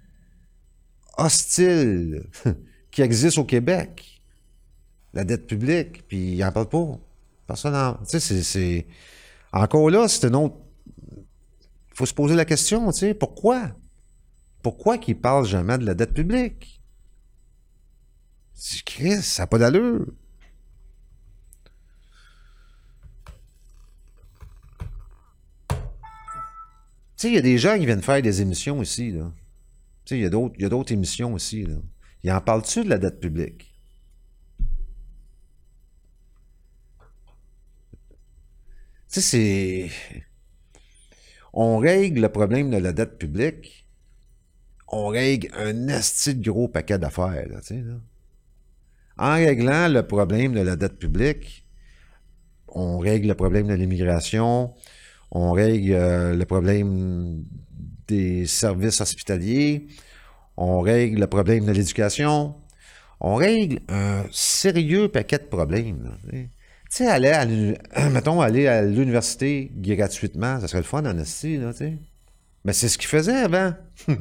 [1.16, 2.26] hostile
[2.91, 4.22] qui existe au Québec
[5.12, 6.99] la dette publique, puis il n'en parle pas.
[7.47, 8.87] Personne Tu sais, c'est.
[9.53, 10.57] Encore là, c'est un autre.
[11.16, 13.70] Il faut se poser la question, tu sais, pourquoi?
[14.62, 16.80] Pourquoi qu'il parle jamais de la dette publique?
[18.85, 20.07] Chris, ça n'a pas d'allure.
[27.24, 29.12] Sais, il y a des gens qui viennent faire des émissions ici.
[29.12, 29.20] Tu
[30.04, 31.76] sais, il y a d'autres émissions aussi, là.
[32.22, 33.74] Ils en parlent-tu de la dette publique?
[39.10, 39.90] Tu sais, c'est.
[41.52, 43.86] On règle le problème de la dette publique,
[44.88, 47.46] on règle un asti de gros paquet d'affaires.
[49.16, 51.64] En réglant le problème de la dette publique,
[52.66, 54.74] on règle le problème de l'immigration,
[55.35, 57.45] on règle euh, le problème
[58.07, 59.89] des services hospitaliers,
[60.57, 62.55] on règle le problème de l'éducation,
[63.20, 66.16] on règle un sérieux paquet de problèmes.
[66.30, 66.49] Tu
[66.89, 67.47] sais, aller à
[68.11, 71.14] mettons, aller à l'université gratuitement, ça serait le fun en.
[72.64, 73.74] Mais c'est ce qu'ils faisaient avant.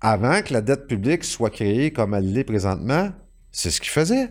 [0.00, 3.12] avant que la dette publique soit créée comme elle l'est présentement,
[3.52, 4.30] c'est ce qu'ils faisaient.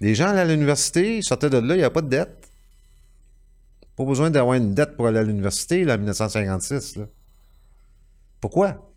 [0.00, 2.43] Les gens allaient à l'université, ils sortaient de là, il n'y a pas de dette.
[3.96, 7.06] Pas besoin d'avoir une dette pour aller à l'université, là, en 1956, là.
[8.40, 8.92] Pourquoi?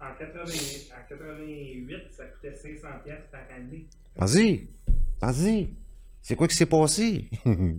[0.00, 0.92] En, 88,
[2.10, 3.86] ça coûtait 500 pièces par année.
[4.16, 4.68] Vas-y,
[5.20, 5.70] vas-y.
[6.20, 7.30] C'est quoi qui s'est passé?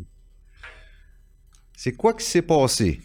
[1.75, 3.01] c'est quoi qui s'est passé?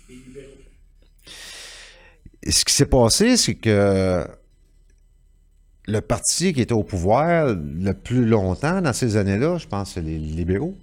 [2.48, 4.26] ce qui s'est passé, c'est que
[5.86, 10.00] le parti qui était au pouvoir le plus longtemps dans ces années-là, je pense que
[10.00, 10.76] les libéraux,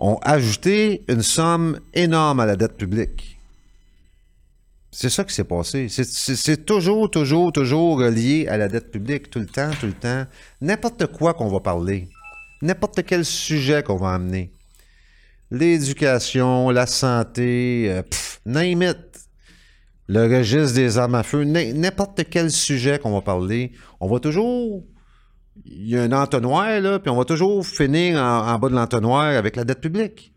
[0.00, 3.38] ont ajouté une somme énorme à la dette publique.
[4.90, 5.86] C'est ça qui s'est passé.
[5.88, 10.24] C'est toujours, toujours, toujours relié à la dette publique, tout le temps, tout le temps.
[10.60, 12.08] N'importe quoi qu'on va parler
[12.62, 14.52] n'importe quel sujet qu'on va amener.
[15.50, 18.02] L'éducation, la santé, euh,
[18.46, 18.98] it.
[20.06, 24.84] Le registre des armes à feu, n'importe quel sujet qu'on va parler, on va toujours.
[25.64, 29.36] Il y a un entonnoir, là, puis on va toujours finir en, bas de l'entonnoir
[29.36, 30.32] avec la dette publique.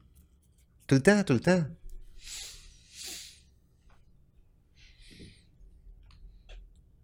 [0.88, 1.64] Tout le temps, tout le temps.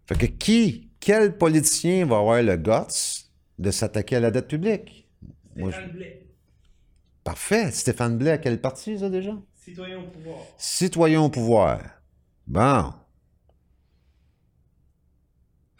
[0.06, 5.08] Fait que qui, quel politicien va avoir le guts de s'attaquer à la dette publique?
[5.52, 6.26] Stéphane Blais.
[7.24, 7.70] Parfait.
[7.70, 9.32] Stéphane Blais, à quelle partie, ça, déjà?
[9.54, 10.38] Citoyen au pouvoir.
[10.56, 11.80] Citoyen au pouvoir.
[12.46, 12.92] Bon.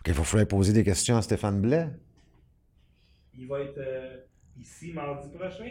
[0.07, 1.89] Il va falloir poser des questions à Stéphane Blais.
[3.37, 4.17] Il va être euh,
[4.59, 5.71] ici mardi prochain.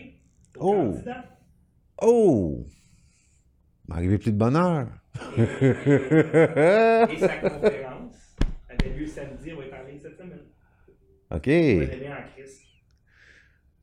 [0.60, 0.96] Oh!
[2.02, 2.66] Oh!
[3.88, 4.88] M'arriver plus de bonheur.
[5.38, 5.46] Et
[7.20, 8.36] sa conférence
[8.70, 10.40] avait lieu samedi, on va être en ligne cette semaine.
[11.32, 11.48] OK.
[11.48, 12.26] En.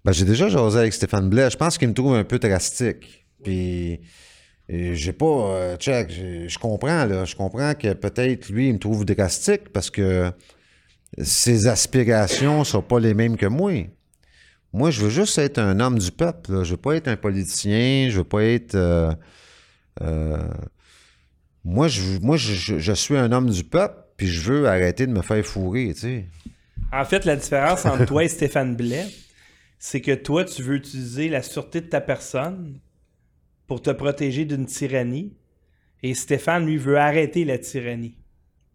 [0.04, 1.50] Ben, j'ai déjà jasé avec Stéphane Blais.
[1.50, 3.26] Je pense qu'il me trouve un peu drastique.
[3.42, 4.00] Puis,
[4.70, 5.26] euh, j'ai pas.
[5.26, 7.24] euh, check, je je comprends, là.
[7.24, 10.30] Je comprends que peut-être lui, il me trouve drastique parce que
[11.18, 13.72] ses aspirations sont pas les mêmes que moi.
[14.72, 16.64] Moi, je veux juste être un homme du peuple.
[16.64, 18.08] Je veux pas être un politicien.
[18.10, 18.74] Je veux pas être.
[18.74, 19.12] euh,
[20.02, 20.42] euh,
[21.64, 25.92] moi, je, suis un homme du peuple, puis je veux arrêter de me faire fourrer.
[26.92, 29.06] En fait, la différence entre toi et Stéphane Blais,
[29.78, 32.78] c'est que toi, tu veux utiliser la sûreté de ta personne
[33.66, 35.34] pour te protéger d'une tyrannie.
[36.04, 38.16] Et Stéphane, lui, veut arrêter la tyrannie.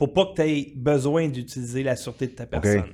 [0.02, 2.86] Pour pas que tu aies besoin d'utiliser la sûreté de ta personne.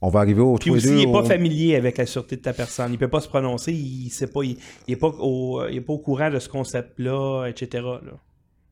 [0.00, 2.42] On va arriver au Puis aussi, deux il n'est pas familier avec la sûreté de
[2.42, 2.92] ta personne.
[2.92, 4.56] Il peut pas se prononcer, il sait pas, il,
[4.86, 7.82] il est pas au, il est pas au courant de ce concept-là, etc.
[7.82, 8.12] là.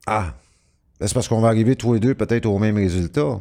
[0.06, 0.34] Ah,
[1.00, 3.40] Ben, c'est parce qu'on va arriver tous les deux peut-être au même résultat.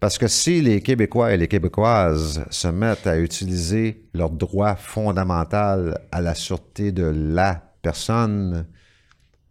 [0.00, 6.00] Parce que si les Québécois et les Québécoises se mettent à utiliser leur droit fondamental
[6.10, 8.66] à la sûreté de la personne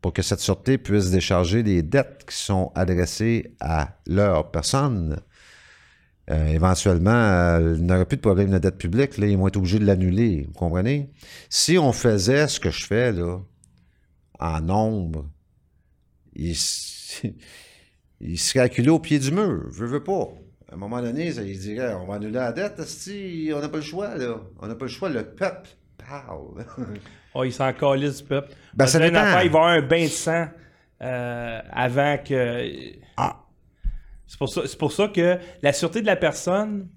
[0.01, 5.21] pour que cette sûreté puisse décharger les dettes qui sont adressées à leur personne,
[6.29, 9.17] euh, éventuellement, euh, il n'y aurait plus de problème de dette publique.
[9.17, 10.45] Là, ils vont être obligés de l'annuler.
[10.47, 11.11] Vous comprenez?
[11.49, 13.39] Si on faisait ce que je fais, là,
[14.39, 15.29] en nombre,
[16.33, 16.55] il,
[18.21, 19.65] il serait au pied du mur.
[19.71, 20.29] Je veux pas.
[20.71, 23.77] À un moment donné, ça, il dirait on va annuler la dette, on n'a pas
[23.77, 24.41] le choix, là.
[24.59, 26.65] On n'a pas le choix, le peuple parle.
[27.33, 28.53] Oh, il s'en calisse du peuple.
[28.73, 29.17] Ben, ça dépend.
[29.19, 30.47] affaire, il va avoir un bain de sang
[31.01, 32.91] euh, avant que.
[33.17, 33.37] Ah.
[34.27, 36.87] C'est pour, ça, c'est pour ça que la sûreté de la personne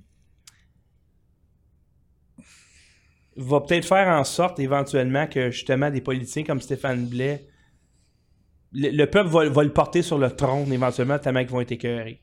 [3.37, 7.49] va peut-être faire en sorte éventuellement que justement des politiciens comme Stéphane Blais,
[8.73, 11.73] le, le peuple va, va le porter sur le trône éventuellement tellement qu'ils vont être
[11.73, 12.21] écœurés.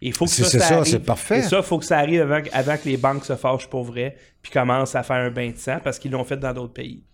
[0.00, 0.90] Il faut que C'est- ça, c'est ça ça, arrive.
[0.92, 1.38] c'est parfait.
[1.38, 3.68] Et ça, il faut que ça arrive avant, que- avant que les banques se fâchent
[3.68, 6.52] pour vrai puis commencent à faire un bain de sang parce qu'ils l'ont fait dans
[6.52, 7.04] d'autres pays.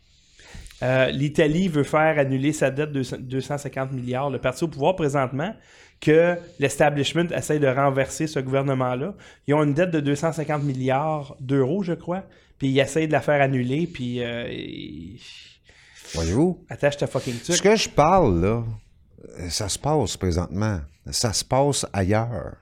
[0.83, 4.31] Euh, L'Italie veut faire annuler sa dette de 250 milliards.
[4.31, 5.55] Le parti au pouvoir présentement,
[6.01, 9.14] que l'establishment essaie de renverser ce gouvernement-là.
[9.47, 12.25] Ils ont une dette de 250 milliards d'euros, je crois,
[12.59, 14.47] puis ils essayent de la faire annuler, puis euh,
[16.14, 16.64] Voyez-vous?
[16.68, 17.62] attache ta fucking Ce truc.
[17.62, 18.64] que je parle, là,
[19.49, 20.81] ça se passe présentement.
[21.11, 22.57] Ça se passe ailleurs.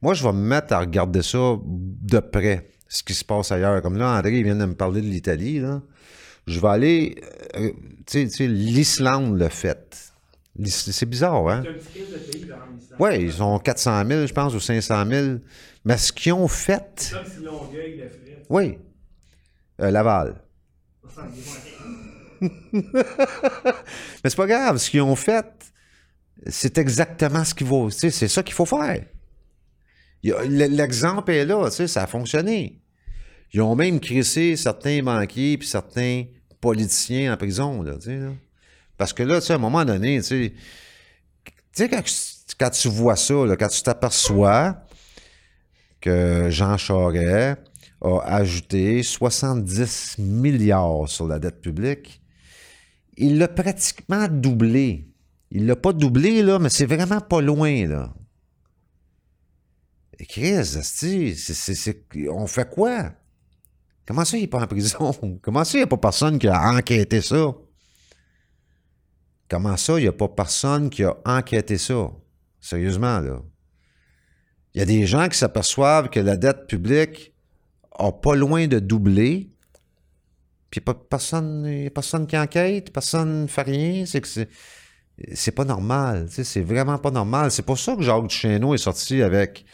[0.00, 3.82] Moi, je vais me mettre à regarder ça de près, ce qui se passe ailleurs.
[3.82, 5.82] Comme là, André il vient de me parler de l'Italie, là.
[6.48, 7.14] Je vais aller...
[7.56, 7.70] euh,
[8.06, 10.12] tu sais- l'Islande le fait.
[10.64, 11.62] C'est bizarre, hein?
[12.98, 15.26] Oui, ils ont 400 000, je pense, ou 500 000.
[15.84, 17.12] Mais ce qu'ils ont fait...
[17.14, 18.42] Comme si Longueuil le ferait.
[18.50, 18.78] Oui.
[19.80, 20.42] Euh, Laval.
[22.72, 22.92] Mais
[24.24, 25.46] c'est pas grave, ce qu'ils ont fait,
[26.46, 27.90] c'est exactement ce qu'il faut.
[27.90, 29.04] tu sais, C'est ça qu'il faut faire.
[30.22, 32.80] L'exemple est là, tu sais, ça a fonctionné.
[33.52, 36.24] Ils ont même crissé certains banquiers puis certains
[36.60, 37.94] politiciens en prison, là.
[38.96, 40.52] Parce que là, à un moment donné, tu
[41.72, 42.02] sais, quand,
[42.58, 44.76] quand tu vois ça, là, quand tu t'aperçois
[46.00, 47.60] que Jean Charest
[48.00, 52.20] a ajouté 70 milliards sur la dette publique,
[53.16, 55.08] il l'a pratiquement doublé.
[55.50, 58.14] Il l'a pas doublé, là, mais c'est vraiment pas loin, là.
[60.28, 60.56] Chris,
[62.30, 63.12] on fait quoi?
[64.08, 65.38] Comment ça, il n'est pas en prison?
[65.42, 67.54] Comment ça, il n'y a pas personne qui a enquêté ça?
[69.50, 72.10] Comment ça, il n'y a pas personne qui a enquêté ça?
[72.58, 73.42] Sérieusement, là.
[74.72, 77.34] Il y a des gens qui s'aperçoivent que la dette publique
[77.98, 79.50] a pas loin de doubler,
[80.70, 84.06] puis pas personne, personne qui enquête, personne ne fait rien.
[84.06, 84.28] C'est que
[85.34, 86.28] c'est, pas normal.
[86.30, 87.50] C'est vraiment pas normal.
[87.50, 89.66] C'est pour ça que Jacques Duchesneau est sorti avec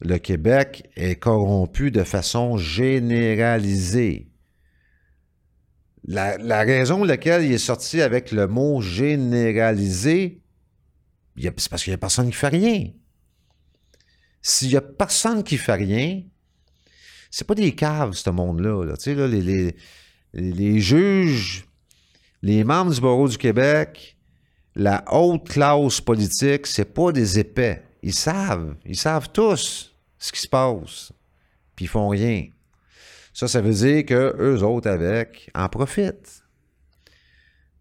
[0.00, 4.28] le Québec est corrompu de façon généralisée.
[6.04, 10.40] La, raison pour laquelle il est sorti avec le mot généralisé,
[11.36, 12.90] c'est parce qu'il n'y a personne qui fait rien.
[14.40, 16.22] S'il n'y a personne qui fait rien,
[17.30, 18.94] c'est pas des caves, ce monde-là.
[20.32, 21.66] les juges,
[22.42, 24.16] les membres du barreau du Québec,
[24.74, 27.82] la haute classe politique, c'est pas des épais.
[28.02, 28.76] Ils savent.
[28.84, 31.12] Ils savent tous ce qui se passe.
[31.76, 32.46] Puis ils font rien.
[33.32, 36.42] Ça, ça veut dire que eux autres avec en profitent.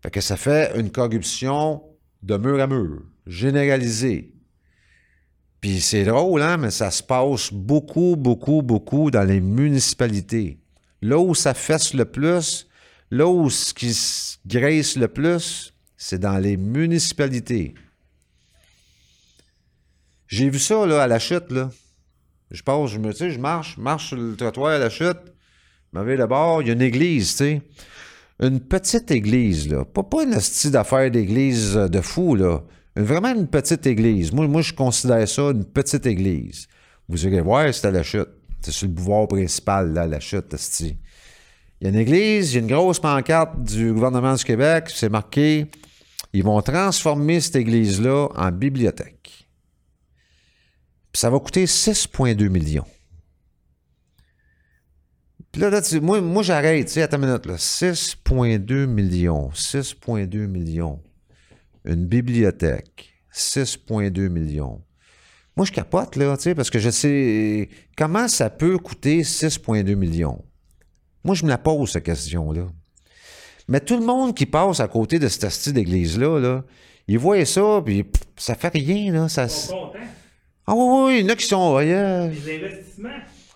[0.02, 1.84] Fait que ça fait une corruption
[2.22, 4.34] de mur à mur, généralisée.
[5.62, 10.60] Puis c'est drôle, hein, mais ça se passe beaucoup, beaucoup, beaucoup dans les municipalités.
[11.02, 12.68] Là où ça fesse le plus,
[13.10, 17.74] là où ce qui se graissent le plus, c'est dans les municipalités.
[20.28, 21.52] J'ai vu ça là, à la chute.
[21.52, 21.70] Là.
[22.52, 25.18] Je passe, je me tu sais, je marche, marche sur le trottoir à la chute.
[25.94, 27.62] Je vais là-bas, il y a une église, tu sais.
[28.40, 29.84] Une petite église, là.
[29.84, 32.62] Pas, pas une hostie d'affaires d'église de fou, là.
[32.96, 34.32] Vraiment une petite église.
[34.32, 36.68] Moi, moi, je considère ça une petite église.
[37.10, 38.30] Vous irez voir, c'est à la chute.
[38.62, 40.98] C'est sur le boulevard principal, là, à la chute, hostie.
[41.80, 44.86] Il y a une église, il y a une grosse pancarte du gouvernement du Québec,
[44.94, 45.68] c'est marqué
[46.34, 49.37] ils vont transformer cette église-là en bibliothèque.
[51.12, 52.86] Puis ça va coûter 6,2 millions.
[55.52, 57.56] Puis là, là, moi, moi j'arrête, tu sais, attends une minute, là.
[57.56, 59.50] 6,2 millions.
[59.50, 61.02] 6,2 millions.
[61.86, 63.14] Une bibliothèque.
[63.34, 64.82] 6,2 millions.
[65.56, 69.96] Moi, je capote, là, tu sais, parce que je sais comment ça peut coûter 6,2
[69.96, 70.44] millions.
[71.24, 72.68] Moi, je me la pose, cette question-là.
[73.68, 76.64] Mais tout le monde qui passe à côté de cette hostie d'église-là, là,
[77.08, 79.28] ils voient ça, puis pff, ça fait rien, là.
[79.28, 79.48] Ça...
[80.70, 81.78] Ah oui, oui, il y en a qui sont...
[81.78, 82.28] ailleurs.
[82.28, 83.10] Les investissements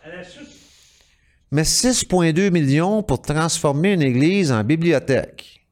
[0.04, 0.48] à la chute.
[1.52, 5.68] Mais 6,2 millions pour transformer une église en bibliothèque.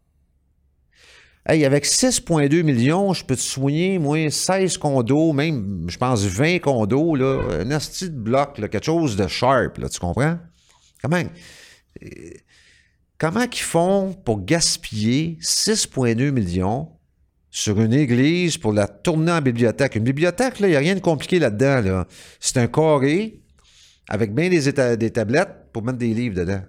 [1.48, 6.60] Hey, avec 6,2 millions, je peux te soigner, moi, 16 condos, même, je pense, 20
[6.60, 10.38] condos, là, un asti de bloc, là, quelque chose de sharp, là, tu comprends?
[11.02, 11.24] Comment,
[12.04, 12.08] euh,
[13.18, 16.90] comment qu'ils font pour gaspiller 6,2 millions
[17.52, 19.96] sur une église pour la tourner en bibliothèque?
[19.96, 22.08] Une bibliothèque, là, il n'y a rien de compliqué là-dedans, là.
[22.40, 23.40] C'est un carré
[24.08, 26.62] avec bien des, éta- des tablettes pour mettre des livres dedans.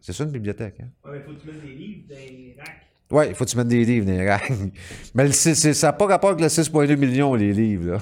[0.00, 0.88] C'est ça une bibliothèque, hein?
[1.04, 2.82] Ouais, mais faut que tu mettes des livres dans les racks.
[3.10, 4.52] Ouais, il faut que tu mettes des livres dans les racks.
[5.14, 7.98] Mais c'est- c'est- ça n'a pas rapport avec le 6,2 millions, les livres,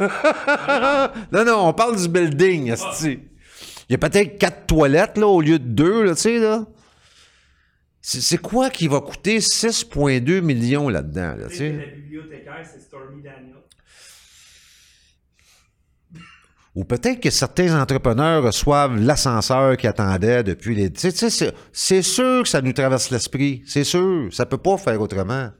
[0.00, 1.12] là.
[1.32, 2.72] non, non, on parle du building.
[3.02, 3.18] Il
[3.90, 6.66] y a peut-être quatre toilettes, là, au lieu de deux, là, tu sais, là.
[8.06, 11.72] C'est quoi qui va coûter 6,2 millions là-dedans, là, tu sais?
[11.72, 13.22] la bibliothécaire, c'est Stormy.
[16.74, 20.92] Ou peut-être que certains entrepreneurs reçoivent l'ascenseur qui attendait depuis les.
[20.92, 23.62] Tu sais, c'est- sûr que ça nous traverse l'esprit.
[23.64, 24.28] C'est sûr.
[24.32, 25.50] Ça peut pas faire autrement.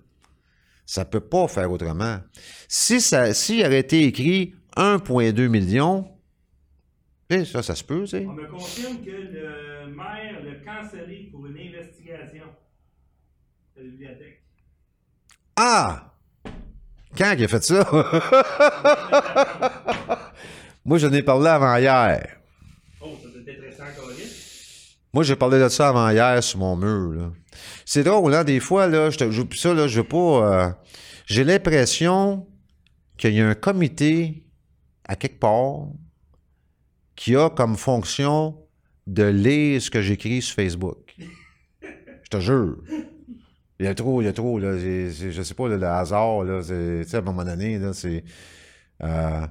[0.85, 2.19] Ça peut pas faire autrement.
[2.69, 6.05] Si ça, s'il aurait été écrit 1,2 million,
[7.31, 8.27] sais, ça, ça se peut, tu sais.
[8.29, 12.45] On me confirme que le maire l'a cancellé pour une investigation
[13.77, 14.43] de la bibliothèque.
[15.57, 16.11] Ah!
[17.17, 17.89] Quand il a fait ça?
[20.85, 22.37] Moi, j'en ai parlé avant hier.
[23.01, 24.11] Oh, ça doit être récent encore.
[25.13, 27.13] Moi, j'ai parlé de ça avant hier sur mon mur.
[27.13, 27.31] là.
[27.87, 30.67] C'est drôle, hein, des fois, là, je te joue ça, là, je veux pas.
[30.67, 30.71] euh,
[31.27, 32.49] j'ai l'impression
[33.17, 34.43] qu'il y a un comité
[35.07, 35.87] à quelque part
[37.17, 38.57] qui a comme fonction
[39.07, 41.15] de lire ce que j'écris sur Facebook.
[41.83, 42.77] Je te jure.
[43.81, 44.79] Il y a trop, il y a trop, là.
[44.79, 46.61] c'est- je sais pas, là, le hasard, là.
[46.61, 48.25] à un moment donné, là, c'est.
[49.03, 49.47] euh,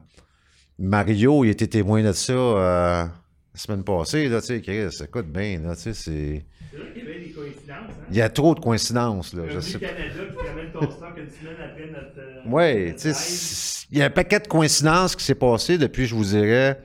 [0.80, 5.28] Mario, il était témoin de ça euh, la semaine passée, là, tu sais, Chris, écoute
[5.28, 6.46] bien, là, tu sais, c'est...
[6.72, 7.68] C'est vrai qu'il y avait des coïncidences.
[7.92, 8.06] Hein?
[8.10, 9.88] Il y a trop de coïncidences, là, je Revenu sais pas.
[9.88, 12.18] Canada qui ramène ton stock une semaine après notre.
[12.18, 13.18] euh, Ouais, notre tu sais, live.
[13.18, 16.82] c'est- il y a un paquet de coïncidences qui s'est passé depuis, je vous dirais,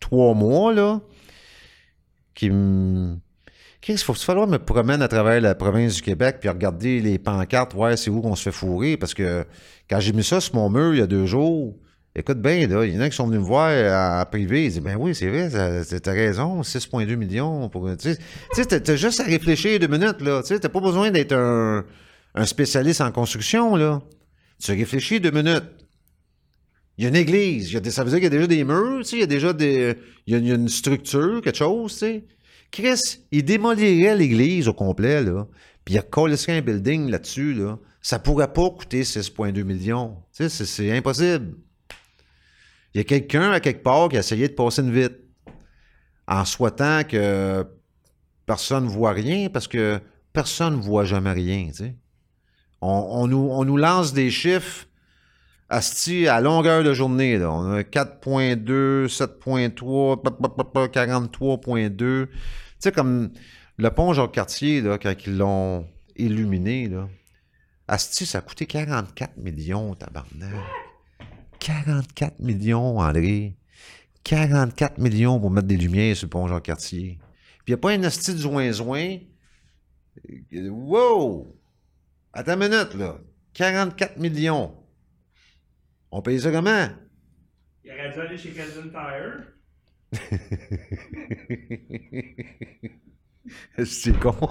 [0.00, 1.00] trois mois, là,
[2.34, 3.16] qui me...
[3.80, 7.18] Chris, il faut falloir me promène à travers la province du Québec puis regarder les
[7.18, 9.44] pancartes, voir c'est où qu'on se fait fourrer, parce que
[9.88, 11.76] quand j'ai mis ça sur mon mur il y a deux jours,
[12.14, 13.70] écoute bien, là, il y en a qui sont venus me voir
[14.20, 17.88] en, privé, ils disent, ben oui, c'est vrai, t'as raison, 6,2 millions, pour...
[17.96, 18.14] Tu
[18.52, 21.84] sais, t'as juste à réfléchir deux minutes, là, tu sais, t'as pas besoin d'être un,
[22.34, 24.00] un spécialiste en construction, là.
[24.62, 25.64] Tu réfléchis deux minutes.
[26.98, 27.72] Il y a une église.
[27.72, 29.26] y a des- ça veut dire qu'il y a déjà des murs, il y a
[29.26, 29.94] déjà des.
[30.26, 32.04] Il y a, une structure, quelque chose.
[32.72, 35.46] Chris, il démolirait l'église au complet, là.
[35.84, 37.78] Puis il collerait un building là-dessus, là.
[38.02, 40.16] Ça pourrait pas coûter 6,2 millions.
[40.32, 41.54] C'est- impossible.
[42.94, 45.18] Il y a quelqu'un à quelque part qui a essayé de passer une vite
[46.26, 47.64] en souhaitant que
[48.44, 50.00] personne ne voit rien parce que
[50.32, 51.70] personne ne voit jamais rien,
[52.80, 54.87] on nous, on nous lance des chiffres
[55.68, 57.38] asti à longueur de journée.
[57.38, 57.52] Là.
[57.52, 61.96] On a 4.2, 7.3, pa, pa, pa, pa, 43.2.
[61.96, 62.28] Tu
[62.78, 63.30] sais, comme
[63.76, 65.86] le pont Jacques-Cartier, quand ils l'ont
[66.16, 67.08] illuminé, là.
[67.90, 70.52] Asti, ça a coûté 44 millions, tabarnak.
[71.58, 73.56] 44 millions, André.
[74.24, 77.18] 44 millions pour mettre des lumières sur le pont Jacques-Cartier.
[77.64, 79.18] Puis il n'y a pas un asti de zoin-zoin.
[80.52, 81.46] Wow!
[82.34, 83.18] Attends une minute, là.
[83.54, 84.74] 44 millions.
[86.10, 86.88] On paye ça comment?
[87.84, 89.44] Il aurait dû aller chez Tire.
[93.84, 94.34] C'est con.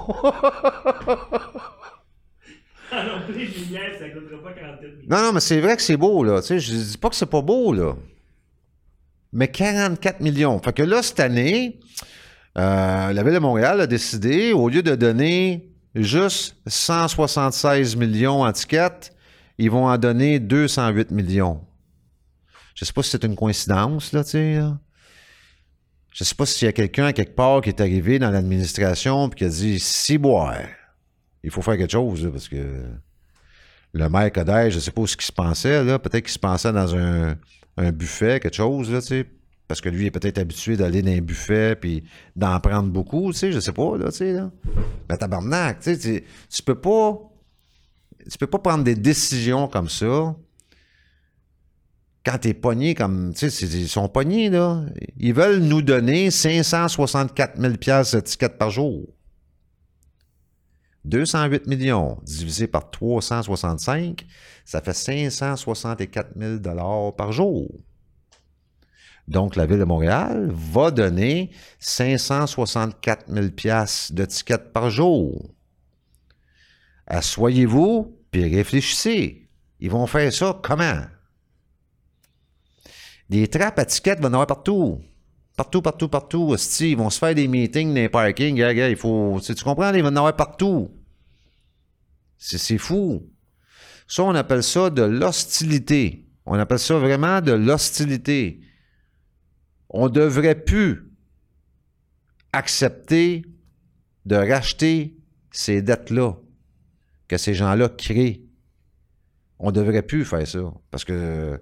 [2.91, 5.07] Alors, les lumières, ça coûtera pas 47 millions.
[5.09, 6.41] Non, non, mais c'est vrai que c'est beau, là.
[6.41, 7.95] Tu sais, je dis pas que c'est pas beau, là.
[9.33, 10.57] Mais 44 millions.
[10.59, 11.79] Fait que là, cette année,
[12.57, 18.51] euh, la Ville de Montréal a décidé, au lieu de donner juste 176 millions en
[18.53, 19.13] tickets,
[19.57, 21.61] ils vont en donner 208 millions.
[22.75, 24.59] Je sais pas si c'est une coïncidence, là, tu sais.
[26.13, 29.35] Je sais pas s'il y a quelqu'un, quelque part, qui est arrivé dans l'administration et
[29.35, 30.55] qui a dit «Si, boire,
[31.43, 32.83] il faut faire quelque chose, parce que
[33.93, 35.97] le maire Coder, je sais pas où ce qu'il se pensait, là.
[35.99, 37.35] Peut-être qu'il se pensait dans un,
[37.77, 39.25] un buffet, quelque chose, là, tu sais.
[39.67, 42.03] Parce que lui est peut-être habitué d'aller dans un buffet puis
[42.35, 44.49] d'en prendre beaucoup, tu sais, je sais pas, là, tu sais, là.
[45.09, 47.19] Mais tabarnak, tu sais, tu- tu peux pas...
[48.29, 50.35] Tu peux pas prendre des décisions comme ça
[52.27, 53.33] quand t'es pogné comme...
[53.33, 54.83] Tu sais, ils sont pognés, là.
[55.17, 59.07] Ils veulent nous donner 564 000 piastres de tickets par jour.
[61.05, 64.25] 208 millions divisé par 365,
[64.65, 67.71] ça fait 564 000 dollars par jour.
[69.29, 75.49] Donc, la Ville de Montréal va donner 564 000 piastres de tickets par jour.
[77.05, 79.47] Assoyez-vous, puis réfléchissez.
[79.79, 81.01] Ils vont faire ça comment?
[83.29, 85.01] Des trappes à tickets vont en avoir partout.
[85.55, 86.49] Partout, partout, partout.
[86.49, 88.57] Hostie, ils vont se faire des meetings les parkings.
[88.57, 89.39] Il faut.
[89.43, 89.93] Tu, comprends?
[89.93, 90.91] Ils vont en avoir partout.
[92.37, 93.27] C'est fou.
[94.07, 96.25] Ça, on appelle ça de l'hostilité.
[96.45, 98.61] On appelle ça vraiment de l'hostilité.
[99.89, 101.11] On devrait plus
[102.53, 103.45] accepter
[104.25, 105.17] de racheter
[105.51, 106.37] ces dettes-là
[107.27, 108.41] que ces gens-là créent.
[109.59, 110.59] On devrait plus faire ça.
[110.91, 111.59] Parce que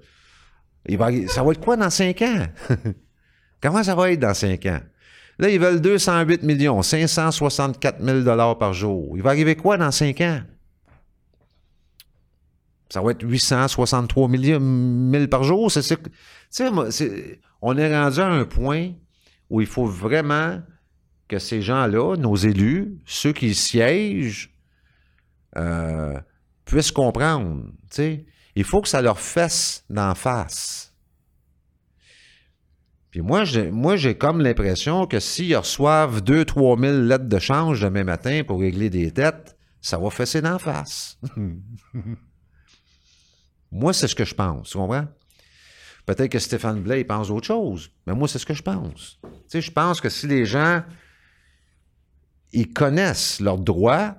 [0.88, 2.46] il va, ça va être quoi dans cinq ans?
[3.62, 4.80] Comment ça va être dans cinq ans?
[5.40, 9.18] Là, ils veulent 208 millions, 564 000 dollars par jour.
[9.18, 10.42] Il va arriver quoi dans cinq ans?
[12.90, 15.72] Ça va être 863 millions 1000 par jour.
[15.72, 18.92] C'est moi, c'est- on est rendu à un point
[19.50, 20.62] où il faut vraiment
[21.28, 24.55] que ces gens-là, nos élus, ceux qui siègent,
[25.58, 26.20] euh,
[26.66, 27.66] puissent comprendre.
[28.56, 30.94] Il faut que ça leur fesse d'en face.
[33.12, 38.42] Puis moi, j'ai, comme l'impression que s'ils reçoivent 2-3 000 lettres de change demain matin
[38.46, 41.18] pour régler des dettes, ça va fesser d'en face.
[43.72, 45.08] moi, c'est ce que je pense, tu comprends?
[46.06, 49.18] Peut-être que Stéphane il pense autre chose, mais moi, c'est ce que je pense.
[49.50, 50.84] Tu je pense que si les gens,
[52.52, 54.18] ils connaissent leurs droits,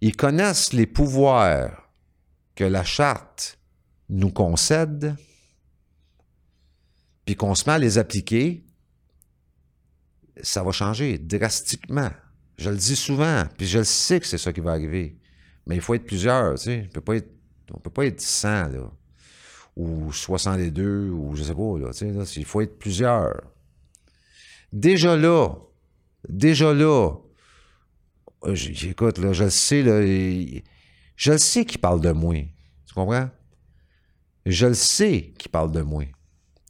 [0.00, 1.90] ils connaissent les pouvoirs
[2.54, 3.58] que la charte
[4.08, 5.16] nous concède,
[7.24, 8.64] puis qu'on se met à les appliquer,
[10.42, 12.10] ça va changer drastiquement.
[12.58, 15.18] Je le dis souvent, puis je le sais que c'est ça qui va arriver.
[15.66, 16.88] Mais il faut être plusieurs, tu sais.
[16.88, 17.20] On peut
[17.82, 18.92] peut pas être 100, là.
[19.76, 22.40] Ou 62, ou je sais pas, là, tu sais.
[22.40, 23.42] il faut être plusieurs.
[24.72, 25.54] Déjà là,
[26.28, 27.10] déjà là,
[28.52, 30.00] j'écoute, là, je le sais, là,
[31.16, 32.36] je le sais qu'il parle de moi.
[32.86, 33.30] Tu comprends?
[34.44, 36.04] Je le sais qu'il parle de moi.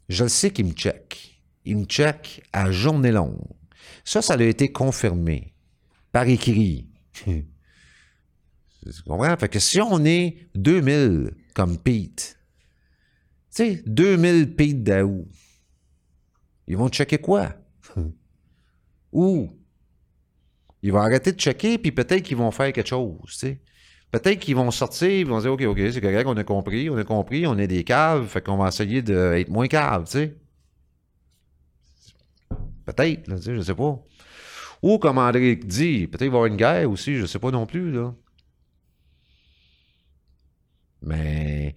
[0.08, 1.42] Je le sais qu'il me check.
[1.64, 3.40] Il me check à journée longue.
[4.04, 5.52] Ça, ça a été confirmé
[6.12, 6.88] par écrit.
[7.26, 7.42] tu
[9.06, 9.36] comprends?
[9.36, 12.38] Fait que si on est 2000 comme Pete,
[13.54, 15.26] tu sais, 2000 Pete Daou,
[16.66, 17.54] ils vont checker quoi?
[19.12, 19.50] Où?
[20.86, 23.44] Ils vont arrêter de checker, puis peut-être qu'ils vont faire quelque chose.
[24.12, 26.96] Peut-être qu'ils vont sortir, ils vont dire, OK, OK, c'est correct, on a compris, on
[26.96, 30.36] a compris, on est des caves, fait qu'on va essayer d'être moins caves, tu sais.
[32.84, 34.00] Peut-être, là, tu sais, je sais pas.
[34.80, 37.50] Ou, comme André dit, peut-être qu'il va y avoir une guerre aussi, je sais pas
[37.50, 38.14] non plus, là.
[41.02, 41.74] Mais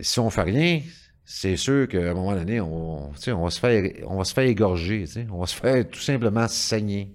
[0.00, 0.82] si on fait rien,
[1.24, 4.48] c'est sûr qu'à un moment donné, on, on, va se faire, on va se faire
[4.48, 5.04] égorger.
[5.30, 7.14] On va se faire tout simplement saigner.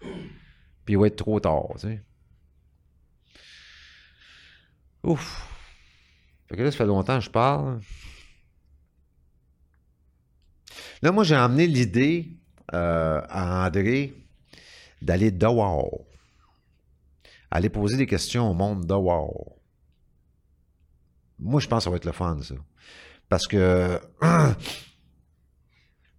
[0.84, 2.02] Puis il va être trop tard, tu sais.
[5.02, 5.48] Ouf.
[6.48, 7.80] Fait que là, ça fait longtemps que je parle.
[11.02, 12.30] Là, moi, j'ai emmené l'idée
[12.74, 14.14] euh, à André
[15.02, 16.04] d'aller dehors.
[17.50, 19.56] Aller poser des questions au monde dehors.
[21.38, 22.54] Moi, je pense que ça va être le fun, ça.
[23.28, 24.00] Parce que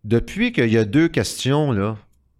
[0.03, 1.97] depuis qu'il y a deux questions, là,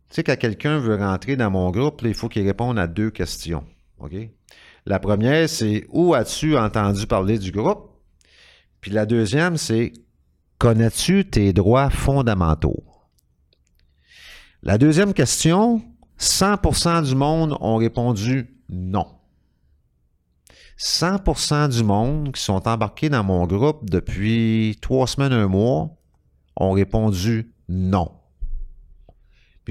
[0.09, 3.11] tu sais, quand quelqu'un veut rentrer dans mon groupe, il faut qu'il réponde à deux
[3.11, 3.63] questions.
[3.99, 4.13] OK?
[4.85, 7.91] La première, c'est où as-tu entendu parler du groupe?
[8.81, 9.93] Puis la deuxième, c'est
[10.57, 12.83] connais-tu tes droits fondamentaux?
[14.63, 15.81] La deuxième question,
[16.19, 19.05] 100% du monde ont répondu non.
[20.79, 25.89] 100% du monde qui sont embarqués dans mon groupe depuis trois semaines, un mois,
[26.55, 28.18] ont répondu non.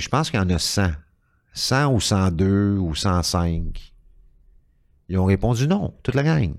[0.01, 0.93] Je pense qu'il y en a 100.
[1.55, 3.93] 100 ou 102 ou 105.
[5.09, 6.55] Ils ont répondu non, toute la gang.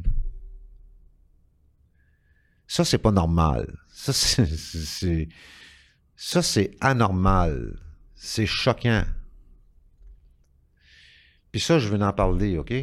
[2.68, 3.78] Ça, c'est pas normal.
[3.92, 5.30] Ça, c'est, c'est-
[6.16, 7.80] ça, c'est anormal.
[8.16, 9.04] C'est choquant.
[11.52, 12.74] Puis ça, je veux en parler, OK?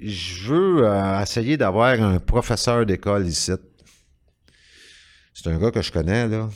[0.00, 3.52] Je veux euh, essayer d'avoir un professeur d'école ici.
[5.34, 6.48] C'est un gars que je connais, là.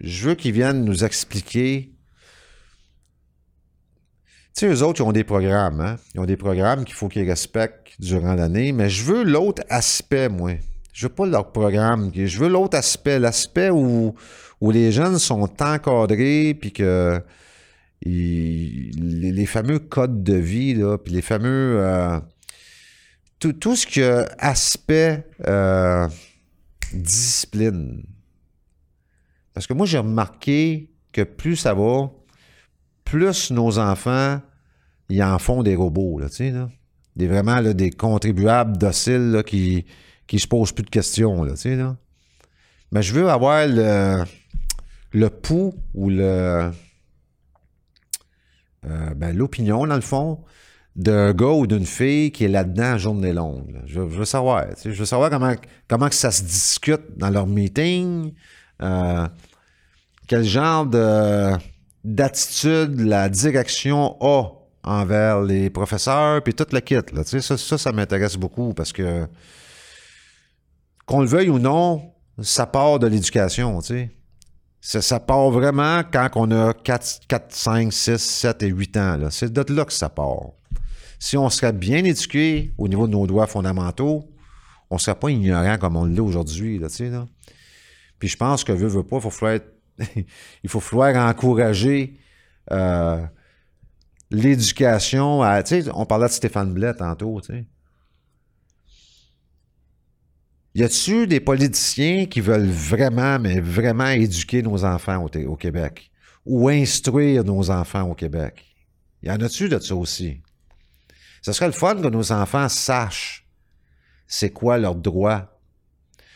[0.00, 1.93] Je veux qu'il vienne nous expliquer.
[4.56, 5.96] Tu sais, eux autres, ils ont des programmes, hein?
[6.14, 10.28] Ils ont des programmes qu'il faut qu'ils respectent durant l'année, mais je veux l'autre aspect,
[10.28, 10.52] moi.
[10.92, 12.12] Je veux pas leur programme.
[12.14, 14.14] Je veux l'autre aspect, l'aspect où,
[14.60, 17.20] où les jeunes sont encadrés, puis que
[18.04, 21.80] les, fameux codes de vie, là, puis les fameux...
[21.80, 22.20] euh,
[23.40, 26.08] tout, tout ce qui a aspect euh,
[26.92, 28.04] discipline.
[29.52, 32.10] Parce que moi, j'ai remarqué que plus ça va,
[33.04, 34.40] plus nos enfants,
[35.08, 36.68] ils en font des robots, là, tu sais, là.
[37.16, 39.84] Des, vraiment, là, des contribuables dociles, là, qui,
[40.26, 41.96] qui se posent plus de questions, là, tu sais, là.
[42.90, 44.24] Mais je veux avoir le,
[45.12, 46.70] le pouls ou le,
[48.86, 50.40] euh, ben, l'opinion, dans le fond,
[50.96, 53.80] d'un gars ou d'une fille qui est là-dedans à journée longue.
[53.86, 54.66] je veux savoir.
[54.74, 55.54] tu sais, Je veux savoir comment,
[55.88, 58.32] comment que ça se discute dans leur meeting.
[58.82, 59.26] euh,
[60.26, 61.52] quel genre de,
[62.04, 64.50] d'attitude la direction a
[64.84, 66.94] envers les professeurs, puis toute la kit.
[66.94, 69.26] Là, tu sais, ça, ça, m'intéresse beaucoup parce que,
[71.06, 72.12] qu'on le veuille ou non,
[72.42, 73.80] ça part de l'éducation.
[73.80, 74.10] tu
[74.80, 75.00] sais.
[75.00, 79.16] Ça, part vraiment quand on a 4, 4, 5, 6, 7 et 8 ans.
[79.16, 79.30] là.
[79.30, 80.50] C'est de là que ça part.
[81.18, 84.28] Si on serait bien éduqué au niveau de nos droits fondamentaux,
[84.90, 86.78] on ne serait pas ignorant comme on l'est aujourd'hui.
[86.78, 87.24] Là, tu sais, là.
[88.18, 89.73] Puis je pense que veut, veut pas, il faut être-
[90.62, 92.18] il faut falloir encourager
[92.70, 93.24] euh,
[94.30, 95.42] l'éducation.
[95.42, 95.62] à-
[95.94, 97.40] on parlait de Stéphane Blais tantôt.
[97.40, 97.66] Tu sais.
[100.74, 106.10] Y a-tu des politiciens qui veulent vraiment, mais vraiment éduquer nos enfants au, Québec?
[106.44, 108.64] Ou instruire nos enfants au Québec?
[109.22, 110.42] Y en a-tu de ça aussi?
[111.42, 113.44] Ce serait le fun que nos enfants sachent
[114.26, 115.60] c'est quoi leurs droits,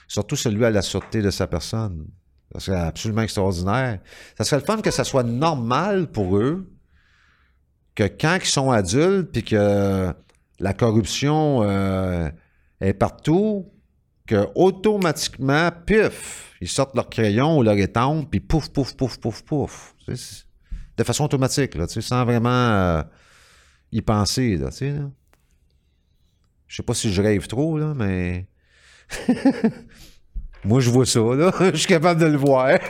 [0.07, 2.07] surtout celui à la sûreté de sa personne.
[2.53, 3.99] Ça serait absolument extraordinaire.
[4.37, 6.70] Ça serait le fun que ça soit normal pour eux
[7.95, 10.15] que quand ils sont adultes puis que
[10.61, 12.31] la corruption euh,
[12.81, 13.70] est partout,
[14.27, 19.43] que automatiquement, pif, ils sortent leur crayon ou leur étampe, puis pouf, pouf, pouf, pouf,
[19.43, 19.95] pouf.
[20.97, 23.03] De façon automatique, sans vraiment euh,
[23.93, 24.57] y penser.
[24.57, 24.95] Là, tu sais.
[26.66, 28.47] Je sais pas si je rêve trop, là, mais.
[30.65, 31.53] Moi, je vois ça, là.
[31.73, 32.69] Je suis capable de le voir.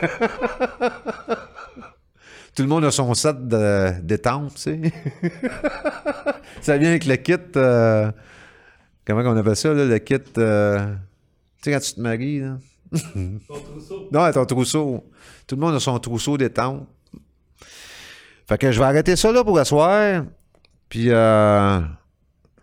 [2.55, 4.79] Tout le monde a son set de- d'étampes, tu sais.
[6.61, 7.33] ça vient avec le kit.
[7.55, 8.11] euh,
[9.05, 10.15] comment on appelle ça, là, le kit.
[10.37, 10.93] euh,
[11.61, 12.57] tu sais, quand tu te maries, là.
[13.47, 14.09] Ton trousseau.
[14.11, 15.03] Non, ton trousseau.
[15.47, 16.87] Tout le monde a son trousseau d'étampes.
[18.47, 20.21] Fait que je vais arrêter ça là pour la soirée.
[20.89, 21.79] Puis, euh,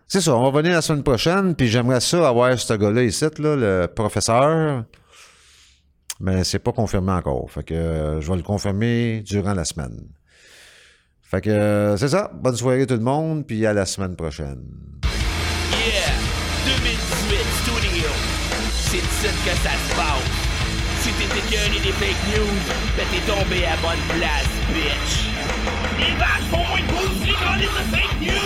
[0.09, 1.55] c'est ça, on va venir la semaine prochaine.
[1.55, 4.85] Puis j'aimerais ça avoir ce gars-là ici, là, le professeur.
[6.20, 7.51] Mais c'est pas confirmé encore.
[7.51, 9.99] Fait que euh, je vais le confirmer durant la semaine.
[11.23, 12.31] Fait que euh, c'est ça.
[12.35, 13.47] Bonne soirée tout le monde.
[13.47, 14.62] Puis à la semaine prochaine.
[15.73, 16.15] Yeah,
[16.65, 18.09] 2018 Studio.
[18.73, 20.47] C'est ici que ça se passe.
[21.01, 22.57] Si t'es écœuré des fake news,
[22.97, 25.27] ben t'es tombé à bonne place, bitch.
[25.99, 28.45] Les vaches font moins de pouces, les de fake news.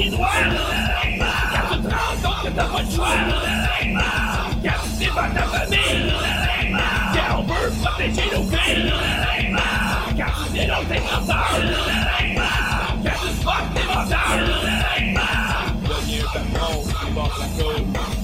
[0.00, 0.28] faire à droite et droit.
[1.52, 3.08] Quand tu te rends compte que t'as pas le choix.
[4.62, 6.14] Quand tu sépares ta famille.
[7.12, 8.92] Quand on veut protéger nos filles.
[10.16, 11.60] Quand tu dénonces tes menteurs.
[13.04, 14.44] Quand tu fuck tes menteurs.
[15.82, 18.19] Bienvenue par monde qui passe la côte.